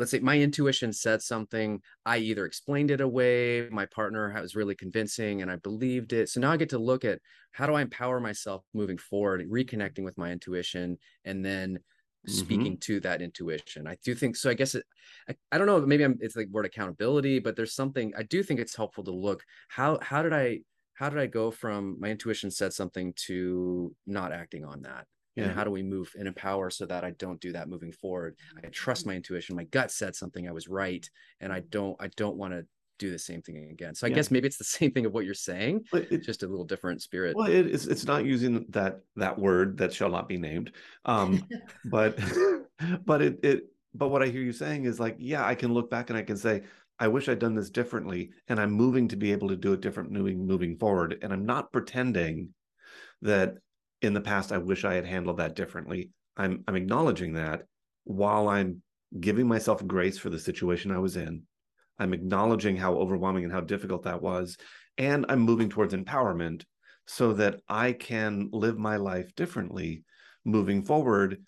let's 0.00 0.10
say 0.10 0.18
my 0.18 0.38
intuition 0.38 0.92
said 0.92 1.20
something 1.20 1.80
i 2.06 2.16
either 2.16 2.46
explained 2.46 2.90
it 2.90 3.00
away 3.00 3.68
my 3.70 3.84
partner 3.86 4.34
was 4.40 4.56
really 4.56 4.74
convincing 4.74 5.42
and 5.42 5.50
i 5.50 5.56
believed 5.56 6.12
it 6.12 6.28
so 6.28 6.40
now 6.40 6.50
i 6.50 6.56
get 6.56 6.70
to 6.70 6.78
look 6.78 7.04
at 7.04 7.20
how 7.52 7.66
do 7.66 7.74
i 7.74 7.82
empower 7.82 8.18
myself 8.18 8.64
moving 8.72 8.96
forward 8.96 9.46
reconnecting 9.50 10.02
with 10.02 10.16
my 10.16 10.30
intuition 10.32 10.96
and 11.24 11.44
then 11.44 11.78
mm-hmm. 12.26 12.38
speaking 12.38 12.76
to 12.78 13.00
that 13.00 13.22
intuition 13.22 13.86
i 13.86 13.96
do 14.04 14.14
think 14.14 14.36
so 14.36 14.50
i 14.50 14.54
guess 14.54 14.74
it, 14.74 14.84
I, 15.28 15.34
I 15.52 15.58
don't 15.58 15.66
know 15.66 15.80
maybe 15.80 16.04
I'm, 16.04 16.18
it's 16.20 16.36
like 16.36 16.48
word 16.50 16.66
accountability 16.66 17.38
but 17.38 17.56
there's 17.56 17.74
something 17.74 18.12
i 18.16 18.22
do 18.22 18.42
think 18.42 18.60
it's 18.60 18.76
helpful 18.76 19.04
to 19.04 19.10
look 19.12 19.42
how 19.68 19.98
how 20.02 20.22
did 20.22 20.32
i 20.32 20.60
how 21.00 21.08
did 21.08 21.18
I 21.18 21.26
go 21.26 21.50
from 21.50 21.96
my 21.98 22.08
intuition 22.08 22.50
said 22.50 22.74
something 22.74 23.14
to 23.24 23.94
not 24.06 24.32
acting 24.32 24.66
on 24.66 24.82
that? 24.82 25.06
Yeah. 25.34 25.44
And 25.44 25.54
how 25.54 25.64
do 25.64 25.70
we 25.70 25.82
move 25.82 26.12
and 26.18 26.28
empower 26.28 26.68
so 26.68 26.84
that 26.86 27.04
I 27.04 27.12
don't 27.12 27.40
do 27.40 27.52
that 27.52 27.70
moving 27.70 27.90
forward? 27.90 28.36
I 28.62 28.66
trust 28.66 29.06
my 29.06 29.14
intuition. 29.14 29.56
My 29.56 29.64
gut 29.64 29.90
said 29.90 30.14
something 30.14 30.46
I 30.46 30.52
was 30.52 30.68
right, 30.68 31.08
and 31.40 31.54
I 31.54 31.60
don't. 31.60 31.96
I 32.00 32.08
don't 32.18 32.36
want 32.36 32.52
to 32.52 32.66
do 33.00 33.10
the 33.10 33.18
same 33.18 33.42
thing 33.42 33.70
again. 33.70 33.94
So 33.94 34.06
I 34.06 34.10
yeah. 34.10 34.16
guess 34.16 34.30
maybe 34.30 34.46
it's 34.46 34.58
the 34.58 34.64
same 34.78 34.92
thing 34.92 35.06
of 35.06 35.12
what 35.12 35.24
you're 35.24 35.34
saying, 35.34 35.86
but 35.90 36.06
it, 36.12 36.22
just 36.22 36.44
a 36.44 36.46
little 36.46 36.64
different 36.64 37.02
spirit. 37.02 37.34
Well, 37.36 37.48
it 37.48 37.66
is. 37.66 37.88
It's 37.88 38.04
not 38.04 38.24
using 38.24 38.66
that 38.68 39.00
that 39.16 39.36
word 39.36 39.78
that 39.78 39.92
shall 39.92 40.10
not 40.10 40.28
be 40.28 40.38
named. 40.38 40.72
Um, 41.04 41.48
but 41.86 42.18
but 43.04 43.22
it 43.22 43.40
it 43.42 43.64
but 43.94 44.08
what 44.08 44.22
I 44.22 44.26
hear 44.26 44.42
you 44.42 44.52
saying 44.52 44.84
is 44.84 45.00
like, 45.00 45.16
yeah, 45.18 45.44
I 45.44 45.56
can 45.56 45.74
look 45.74 45.90
back 45.90 46.10
and 46.10 46.18
I 46.18 46.22
can 46.22 46.36
say, 46.36 46.62
I 47.00 47.08
wish 47.08 47.28
I'd 47.28 47.40
done 47.40 47.56
this 47.56 47.70
differently, 47.70 48.30
and 48.46 48.60
I'm 48.60 48.70
moving 48.70 49.08
to 49.08 49.16
be 49.16 49.32
able 49.32 49.48
to 49.48 49.56
do 49.56 49.72
it 49.72 49.80
different 49.80 50.12
moving 50.12 50.46
moving 50.46 50.76
forward. 50.76 51.18
And 51.22 51.32
I'm 51.32 51.46
not 51.46 51.72
pretending 51.72 52.50
that 53.22 53.54
in 54.02 54.14
the 54.14 54.20
past 54.20 54.52
I 54.52 54.58
wish 54.58 54.84
I 54.84 54.94
had 54.94 55.06
handled 55.06 55.38
that 55.38 55.56
differently. 55.56 56.10
I'm 56.36 56.62
I'm 56.68 56.76
acknowledging 56.76 57.34
that 57.34 57.62
while 58.04 58.48
I'm 58.48 58.82
giving 59.18 59.48
myself 59.48 59.84
grace 59.86 60.18
for 60.18 60.30
the 60.30 60.38
situation 60.38 60.92
I 60.92 60.98
was 60.98 61.16
in. 61.16 61.42
I'm 62.00 62.14
acknowledging 62.14 62.76
how 62.76 62.94
overwhelming 62.94 63.44
and 63.44 63.52
how 63.52 63.60
difficult 63.60 64.04
that 64.04 64.22
was, 64.22 64.56
and 64.98 65.26
I'm 65.28 65.40
moving 65.40 65.68
towards 65.68 65.94
empowerment 65.94 66.64
so 67.06 67.34
that 67.34 67.60
I 67.68 67.92
can 67.92 68.48
live 68.52 68.78
my 68.78 68.96
life 68.96 69.34
differently 69.34 70.04
moving 70.44 70.82
forward 70.82 71.42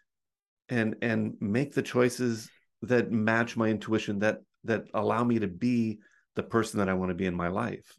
and 0.69 0.97
and 1.03 1.35
make 1.41 1.75
the 1.75 1.83
choices 1.83 2.51
that 2.83 3.11
match 3.11 3.57
my 3.57 3.69
intuition 3.69 4.19
that 4.21 4.41
that 4.65 4.85
allow 4.95 5.25
me 5.25 5.39
to 5.39 5.49
be 5.49 5.99
the 6.37 6.43
person 6.43 6.79
that 6.79 6.89
I 6.89 6.95
want 6.95 7.11
to 7.11 7.15
be 7.15 7.27
in 7.27 7.35
my 7.35 7.49
life. 7.49 7.97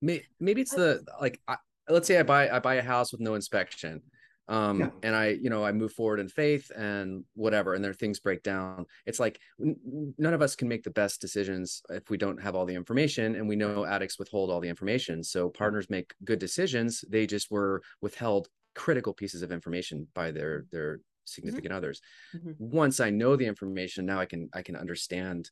Maybe 0.00 0.60
it's 0.60 0.74
the 0.74 1.04
like 1.20 1.40
I, 1.48 1.56
let's 1.88 2.06
say 2.06 2.18
I 2.18 2.22
buy 2.22 2.48
I 2.48 2.60
buy 2.60 2.74
a 2.74 2.82
house 2.82 3.12
with 3.12 3.20
no 3.20 3.34
inspection. 3.34 4.02
Um 4.48 4.80
yeah. 4.80 4.90
and 5.02 5.16
I 5.16 5.28
you 5.28 5.50
know 5.50 5.64
I 5.64 5.72
move 5.72 5.92
forward 5.92 6.20
in 6.20 6.28
faith 6.28 6.70
and 6.76 7.24
whatever 7.34 7.74
and 7.74 7.84
there 7.84 7.92
things 7.92 8.20
break 8.20 8.42
down. 8.42 8.86
It's 9.04 9.20
like 9.20 9.40
n- 9.60 10.14
none 10.18 10.34
of 10.34 10.42
us 10.42 10.54
can 10.54 10.68
make 10.68 10.84
the 10.84 10.90
best 10.90 11.20
decisions 11.20 11.82
if 11.90 12.10
we 12.10 12.16
don't 12.16 12.40
have 12.40 12.54
all 12.54 12.66
the 12.66 12.74
information 12.74 13.36
and 13.36 13.48
we 13.48 13.56
know 13.56 13.84
addicts 13.84 14.18
withhold 14.18 14.50
all 14.50 14.60
the 14.60 14.68
information. 14.68 15.22
So 15.22 15.48
partners 15.48 15.90
make 15.90 16.14
good 16.24 16.38
decisions, 16.38 17.04
they 17.08 17.26
just 17.26 17.50
were 17.50 17.82
withheld 18.00 18.48
critical 18.74 19.14
pieces 19.14 19.42
of 19.42 19.50
information 19.52 20.06
by 20.14 20.30
their 20.30 20.66
their 20.70 21.00
significant 21.24 21.72
mm-hmm. 21.72 21.76
others. 21.76 22.00
Mm-hmm. 22.34 22.52
Once 22.58 23.00
I 23.00 23.10
know 23.10 23.36
the 23.36 23.46
information, 23.46 24.06
now 24.06 24.20
I 24.20 24.26
can 24.26 24.48
I 24.54 24.62
can 24.62 24.76
understand 24.76 25.50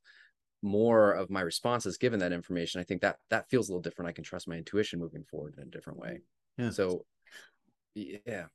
more 0.65 1.13
of 1.13 1.29
my 1.29 1.43
responses 1.43 1.99
given 1.99 2.19
that 2.19 2.33
information 2.33 2.81
i 2.81 2.85
think 2.85 3.03
that 3.03 3.19
that 3.29 3.49
feels 3.51 3.69
a 3.69 3.71
little 3.71 3.83
different 3.83 4.09
i 4.09 4.13
can 4.13 4.25
trust 4.25 4.49
my 4.49 4.57
intuition 4.57 4.99
moving 4.99 5.23
forward 5.23 5.55
in 5.59 5.65
a 5.65 5.71
different 5.71 5.99
way 5.99 6.21
yeah 6.57 6.71
so 6.71 7.05
yeah 7.95 8.47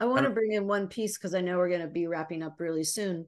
i 0.00 0.04
want 0.04 0.24
to 0.24 0.30
bring 0.30 0.52
in 0.52 0.66
one 0.66 0.86
piece 0.86 1.16
because 1.16 1.34
i 1.34 1.40
know 1.40 1.56
we're 1.56 1.68
going 1.68 1.80
to 1.80 1.86
be 1.86 2.06
wrapping 2.06 2.42
up 2.42 2.60
really 2.60 2.84
soon 2.84 3.26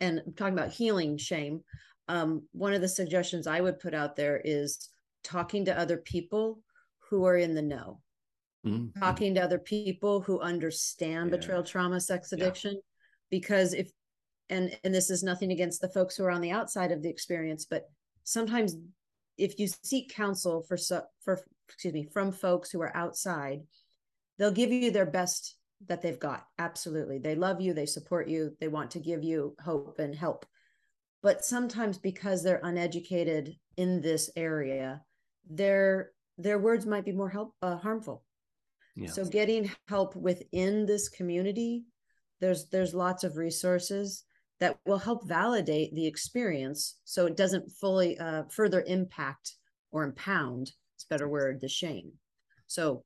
and 0.00 0.22
talking 0.36 0.54
about 0.54 0.70
healing 0.72 1.16
shame 1.16 1.60
um, 2.06 2.42
one 2.52 2.74
of 2.74 2.80
the 2.80 2.88
suggestions 2.88 3.46
i 3.46 3.60
would 3.60 3.78
put 3.78 3.94
out 3.94 4.16
there 4.16 4.40
is 4.44 4.90
talking 5.22 5.64
to 5.64 5.78
other 5.78 5.96
people 5.96 6.60
who 7.10 7.24
are 7.24 7.36
in 7.36 7.54
the 7.54 7.62
know 7.62 8.00
mm-hmm. 8.66 8.98
talking 8.98 9.34
to 9.34 9.42
other 9.42 9.58
people 9.58 10.20
who 10.20 10.40
understand 10.40 11.30
yeah. 11.30 11.36
betrayal 11.36 11.62
trauma 11.62 12.00
sex 12.00 12.32
addiction 12.32 12.74
yeah. 12.74 12.80
because 13.30 13.72
if 13.72 13.90
and 14.50 14.76
and 14.84 14.94
this 14.94 15.10
is 15.10 15.22
nothing 15.22 15.52
against 15.52 15.80
the 15.80 15.88
folks 15.88 16.16
who 16.16 16.24
are 16.24 16.30
on 16.30 16.40
the 16.40 16.50
outside 16.50 16.92
of 16.92 17.02
the 17.02 17.08
experience 17.08 17.64
but 17.64 17.88
sometimes 18.24 18.76
if 19.38 19.58
you 19.58 19.66
seek 19.82 20.14
counsel 20.14 20.62
for 20.62 20.76
so 20.76 21.02
for 21.24 21.40
excuse 21.68 21.94
me 21.94 22.06
from 22.12 22.30
folks 22.30 22.70
who 22.70 22.80
are 22.80 22.94
outside 22.96 23.60
they'll 24.38 24.50
give 24.50 24.72
you 24.72 24.90
their 24.90 25.06
best 25.06 25.56
that 25.86 26.02
they've 26.02 26.20
got 26.20 26.46
absolutely 26.58 27.18
they 27.18 27.34
love 27.34 27.60
you 27.60 27.74
they 27.74 27.86
support 27.86 28.28
you 28.28 28.56
they 28.60 28.68
want 28.68 28.90
to 28.90 28.98
give 28.98 29.22
you 29.22 29.54
hope 29.62 29.98
and 29.98 30.14
help 30.14 30.46
but 31.22 31.44
sometimes 31.44 31.98
because 31.98 32.42
they're 32.42 32.60
uneducated 32.62 33.54
in 33.76 34.00
this 34.00 34.30
area 34.36 35.02
their 35.48 36.10
their 36.38 36.58
words 36.58 36.86
might 36.86 37.04
be 37.04 37.12
more 37.12 37.28
help 37.28 37.54
uh, 37.62 37.76
harmful 37.76 38.24
yeah. 38.96 39.10
so 39.10 39.24
getting 39.24 39.70
help 39.88 40.16
within 40.16 40.86
this 40.86 41.08
community 41.08 41.84
there's 42.40 42.68
there's 42.70 42.94
lots 42.94 43.24
of 43.24 43.36
resources 43.36 44.24
that 44.60 44.78
will 44.86 44.98
help 44.98 45.26
validate 45.26 45.94
the 45.94 46.06
experience 46.06 47.00
so 47.04 47.26
it 47.26 47.36
doesn't 47.36 47.70
fully 47.80 48.16
uh, 48.18 48.44
further 48.50 48.84
impact 48.86 49.56
or 49.90 50.04
impound 50.04 50.70
it's 50.94 51.04
better 51.04 51.28
word 51.28 51.60
the 51.60 51.68
shame 51.68 52.12
so. 52.66 53.04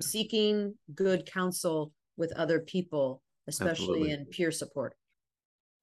Seeking 0.00 0.74
good 0.94 1.26
counsel 1.26 1.92
with 2.16 2.32
other 2.36 2.60
people 2.60 3.22
especially 3.46 3.70
Absolutely. 3.70 4.10
in 4.10 4.26
peer 4.26 4.50
support 4.50 4.94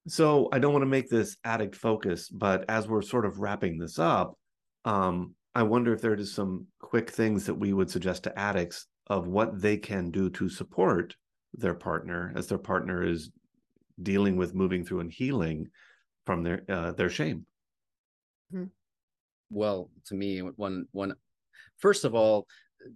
so 0.08 0.50
i 0.52 0.60
don't 0.60 0.74
want 0.74 0.84
to 0.84 0.88
make 0.88 1.10
this 1.10 1.38
addict 1.44 1.76
focus 1.76 2.30
but 2.30 2.66
as 2.70 2.88
we're 2.88 3.02
sort 3.02 3.26
of 3.26 3.40
wrapping 3.40 3.78
this 3.78 4.00
up 4.00 4.38
um, 4.86 5.34
i 5.54 5.62
wonder 5.64 5.94
if 5.94 6.02
there 6.02 6.14
is 6.14 6.34
some 6.34 6.66
quick 6.80 7.10
things 7.10 7.46
that 7.46 7.56
we 7.56 7.74
would 7.74 7.90
suggest 7.90 8.24
to 8.24 8.40
addicts 8.40 8.88
of 9.08 9.28
what 9.28 9.62
they 9.62 9.78
can 9.78 10.10
do 10.10 10.30
to 10.30 10.50
support 10.50 11.16
their 11.54 11.74
partner 11.74 12.32
as 12.36 12.48
their 12.48 12.58
partner 12.58 13.04
is 13.06 13.32
dealing 14.02 14.38
with 14.38 14.56
moving 14.56 14.84
through 14.86 15.02
and 15.02 15.12
healing 15.12 15.68
from 16.26 16.44
their 16.44 16.64
uh, 16.70 16.92
their 16.94 17.10
shame 17.10 17.46
hmm. 18.52 18.66
well 19.50 19.90
to 20.06 20.16
me 20.16 20.40
one 20.40 20.86
one 20.92 21.14
first 21.78 22.06
of 22.06 22.16
all 22.16 22.48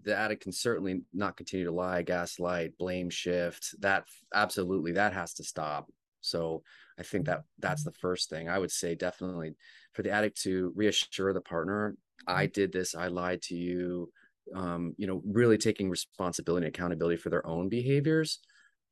the 0.04 0.15
addict 0.15 0.43
can 0.43 0.52
certainly 0.52 1.02
not 1.13 1.38
continue 1.38 1.65
to 1.65 1.71
lie 1.71 2.02
gaslight 2.02 2.78
blame 2.78 3.10
shift 3.10 3.76
that 3.82 4.06
absolutely 4.34 4.93
that 4.93 5.13
has 5.13 5.34
to 5.36 5.43
stop. 5.43 5.89
So 6.21 6.63
i 7.00 7.04
think 7.04 7.26
that 7.26 7.43
that's 7.60 7.84
the 7.84 7.91
first 7.91 8.30
thing. 8.30 8.50
I 8.50 8.60
would 8.60 8.71
say 8.71 8.95
definitely 8.95 9.56
for 9.93 10.02
the 10.02 10.12
addict 10.12 10.41
to 10.41 10.74
reassure 10.76 11.34
the 11.34 11.41
partner 11.41 11.95
i 12.28 12.45
did 12.45 12.71
this 12.71 12.95
i 12.95 13.08
lied 13.08 13.41
to 13.41 13.56
you 13.56 14.10
um, 14.56 14.93
you 14.98 15.08
know 15.08 15.21
really 15.26 15.58
taking 15.58 15.89
responsibility 15.89 16.65
and 16.65 16.76
accountability 16.76 17.17
for 17.17 17.30
their 17.30 17.45
own 17.45 17.67
behaviors 17.69 18.39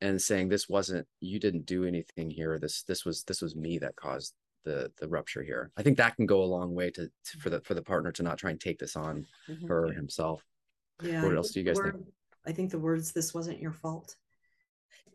and 0.00 0.20
saying 0.20 0.48
this 0.48 0.68
wasn't 0.68 1.06
you 1.20 1.38
didn't 1.38 1.66
do 1.66 1.84
anything 1.84 2.30
here. 2.30 2.58
This 2.58 2.82
this 2.82 3.04
was 3.04 3.24
this 3.24 3.40
was 3.40 3.56
me 3.56 3.78
that 3.78 3.96
caused 3.96 4.34
the 4.64 4.90
the 4.98 5.08
rupture 5.08 5.42
here. 5.42 5.70
I 5.76 5.82
think 5.82 5.96
that 5.96 6.16
can 6.16 6.26
go 6.26 6.42
a 6.42 6.44
long 6.44 6.74
way 6.74 6.90
to, 6.90 7.06
to 7.06 7.38
for 7.38 7.50
the 7.50 7.60
for 7.60 7.74
the 7.74 7.82
partner 7.82 8.12
to 8.12 8.22
not 8.22 8.38
try 8.38 8.50
and 8.50 8.60
take 8.60 8.78
this 8.78 8.96
on 8.96 9.26
mm-hmm. 9.48 9.66
for 9.66 9.92
himself 9.92 10.42
yeah 11.02 11.24
what 11.24 11.36
else 11.36 11.50
do 11.50 11.60
you 11.60 11.66
guys 11.66 11.76
we're, 11.76 11.92
think 11.92 12.06
I 12.46 12.52
think 12.52 12.70
the 12.70 12.78
words 12.78 13.12
"this 13.12 13.32
wasn't 13.32 13.60
your 13.60 13.72
fault" 13.72 14.16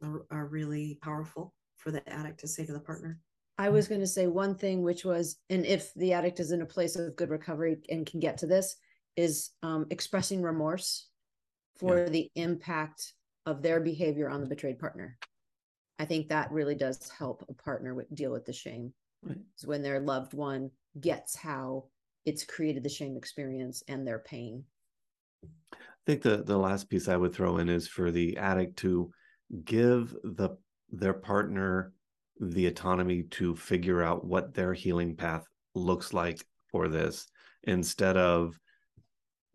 are, 0.01 0.25
are 0.31 0.47
really 0.47 0.97
powerful 1.01 1.53
for 1.77 1.91
the 1.91 2.07
addict 2.09 2.39
to 2.41 2.47
say 2.47 2.65
to 2.65 2.73
the 2.73 2.79
partner. 2.79 3.19
I 3.57 3.69
was 3.69 3.87
going 3.87 4.01
to 4.01 4.07
say 4.07 4.27
one 4.27 4.55
thing, 4.55 4.83
which 4.83 5.03
was, 5.03 5.37
and 5.49 5.65
if 5.65 5.93
the 5.93 6.13
addict 6.13 6.39
is 6.39 6.51
in 6.51 6.61
a 6.61 6.65
place 6.65 6.95
of 6.95 7.15
good 7.17 7.29
recovery 7.29 7.77
and 7.89 8.05
can 8.05 8.19
get 8.21 8.37
to 8.37 8.47
this, 8.47 8.77
is 9.17 9.51
um, 9.63 9.85
expressing 9.89 10.41
remorse 10.41 11.09
for 11.77 11.97
yeah. 11.97 12.09
the 12.09 12.31
impact 12.35 13.13
of 13.45 13.61
their 13.61 13.81
behavior 13.81 14.29
on 14.29 14.39
the 14.39 14.47
betrayed 14.47 14.79
partner. 14.79 15.17
I 15.97 16.05
think 16.05 16.29
that 16.29 16.51
really 16.51 16.75
does 16.75 17.09
help 17.09 17.43
a 17.49 17.53
partner 17.53 17.93
with, 17.93 18.13
deal 18.15 18.31
with 18.31 18.45
the 18.45 18.53
shame. 18.53 18.93
Right. 19.21 19.37
when 19.65 19.81
their 19.81 19.99
loved 19.99 20.33
one 20.33 20.71
gets 20.97 21.35
how 21.35 21.87
it's 22.25 22.45
created 22.45 22.83
the 22.83 22.89
shame 22.89 23.17
experience 23.17 23.83
and 23.89 24.07
their 24.07 24.19
pain. 24.19 24.63
I 25.43 25.77
think 26.05 26.21
the 26.21 26.43
the 26.43 26.57
last 26.57 26.89
piece 26.89 27.07
I 27.07 27.17
would 27.17 27.33
throw 27.33 27.57
in 27.57 27.69
is 27.69 27.87
for 27.87 28.11
the 28.11 28.37
addict 28.37 28.77
to 28.77 29.11
give 29.63 30.15
the 30.23 30.57
their 30.91 31.13
partner 31.13 31.93
the 32.39 32.67
autonomy 32.67 33.23
to 33.23 33.55
figure 33.55 34.01
out 34.01 34.25
what 34.25 34.53
their 34.53 34.73
healing 34.73 35.15
path 35.15 35.45
looks 35.75 36.13
like 36.13 36.45
for 36.71 36.87
this 36.87 37.27
instead 37.63 38.17
of 38.17 38.57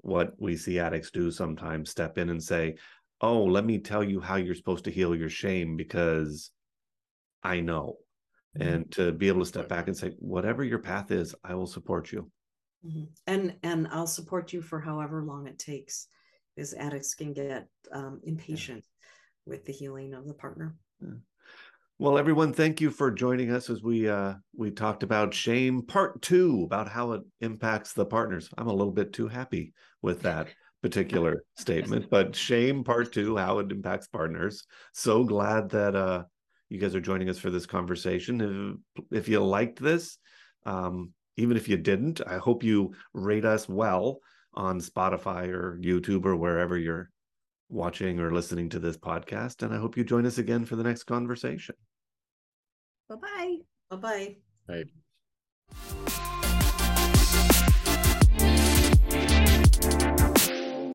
what 0.01 0.35
we 0.39 0.57
see 0.57 0.79
addicts 0.79 1.11
do 1.11 1.31
sometimes 1.31 1.91
step 1.91 2.19
in 2.19 2.29
and 2.29 2.43
say 2.43 2.75
oh 3.21 3.43
let 3.43 3.65
me 3.65 3.79
tell 3.79 4.05
you 4.05 4.21
how 4.21 4.37
you're 4.37 4.55
supposed 4.55 4.85
to 4.85 4.91
heal 4.91 5.17
your 5.17 5.31
shame 5.31 5.77
because 5.77 6.51
i 7.43 7.59
know 7.59 7.97
mm-hmm. 8.59 8.69
and 8.69 8.93
to 8.93 9.13
be 9.13 9.29
able 9.29 9.41
to 9.41 9.47
step 9.47 9.69
back 9.69 9.89
and 9.89 9.97
say 9.97 10.13
whatever 10.19 10.63
your 10.63 10.79
path 10.79 11.11
is 11.11 11.35
i 11.43 11.55
will 11.55 11.67
support 11.67 12.13
you 12.13 12.31
mm-hmm. 12.87 13.05
and 13.27 13.55
and 13.63 13.89
i'll 13.91 14.07
support 14.07 14.53
you 14.53 14.63
for 14.63 14.81
however 14.81 15.23
long 15.23 15.47
it 15.47 15.59
takes 15.59 16.09
because 16.55 16.75
addicts 16.75 17.15
can 17.15 17.33
get 17.33 17.67
um, 17.93 18.21
impatient 18.25 18.85
yeah. 18.85 19.51
with 19.51 19.65
the 19.65 19.73
healing 19.73 20.15
of 20.15 20.27
the 20.27 20.35
partner 20.35 20.77
yeah. 21.01 21.15
Well, 22.01 22.19
everyone, 22.19 22.53
thank 22.53 22.81
you 22.81 22.91
for 22.91 23.13
joining 23.13 23.53
us 23.53 23.71
as 23.71 23.81
we 23.81 24.09
uh, 24.09 24.35
we 24.57 24.73
talked 24.73 25.05
about 25.05 25.33
shame 25.33 25.83
part 25.83 26.21
two 26.23 26.65
about 26.65 26.89
how 26.89 27.13
it 27.13 27.23
impacts 27.41 27.93
the 27.93 28.05
partners. 28.05 28.51
I'm 28.59 28.67
a 28.67 28.75
little 28.75 28.93
bit 28.93 29.13
too 29.13 29.29
happy 29.29 29.75
with 30.03 30.23
that 30.23 30.49
particular 30.83 31.45
statement, 31.57 32.11
but 32.11 32.35
shame 32.35 32.83
part 32.83 33.13
two, 33.13 33.37
how 33.37 33.61
it 33.61 33.71
impacts 33.71 34.09
partners. 34.09 34.67
So 34.93 35.23
glad 35.23 35.71
that 35.71 35.95
uh, 35.95 36.25
you 36.69 36.81
guys 36.81 36.97
are 36.97 37.01
joining 37.01 37.29
us 37.29 37.39
for 37.39 37.51
this 37.51 37.65
conversation. 37.65 38.81
If, 38.99 39.13
if 39.13 39.29
you 39.29 39.45
liked 39.45 39.81
this, 39.81 40.19
um, 40.67 41.13
even 41.37 41.57
if 41.57 41.69
you 41.69 41.77
didn't, 41.77 42.21
I 42.27 42.39
hope 42.39 42.63
you 42.63 42.95
rate 43.13 43.45
us 43.45 43.69
well 43.69 44.21
on 44.55 44.81
Spotify 44.81 45.49
or 45.49 45.79
YouTube 45.83 46.25
or 46.25 46.37
wherever 46.37 46.79
you're 46.79 47.11
watching 47.69 48.21
or 48.21 48.33
listening 48.33 48.69
to 48.71 48.79
this 48.79 48.97
podcast. 48.97 49.63
And 49.63 49.75
I 49.75 49.79
hope 49.79 49.97
you 49.97 50.05
join 50.05 50.27
us 50.27 50.39
again 50.39 50.65
for 50.65 50.77
the 50.77 50.85
next 50.85 51.05
conversation. 51.05 51.75
Bye 53.09 53.17
bye. 53.17 53.57
Bye 53.91 54.37
bye. 54.67 54.85
Bye. 57.49 57.71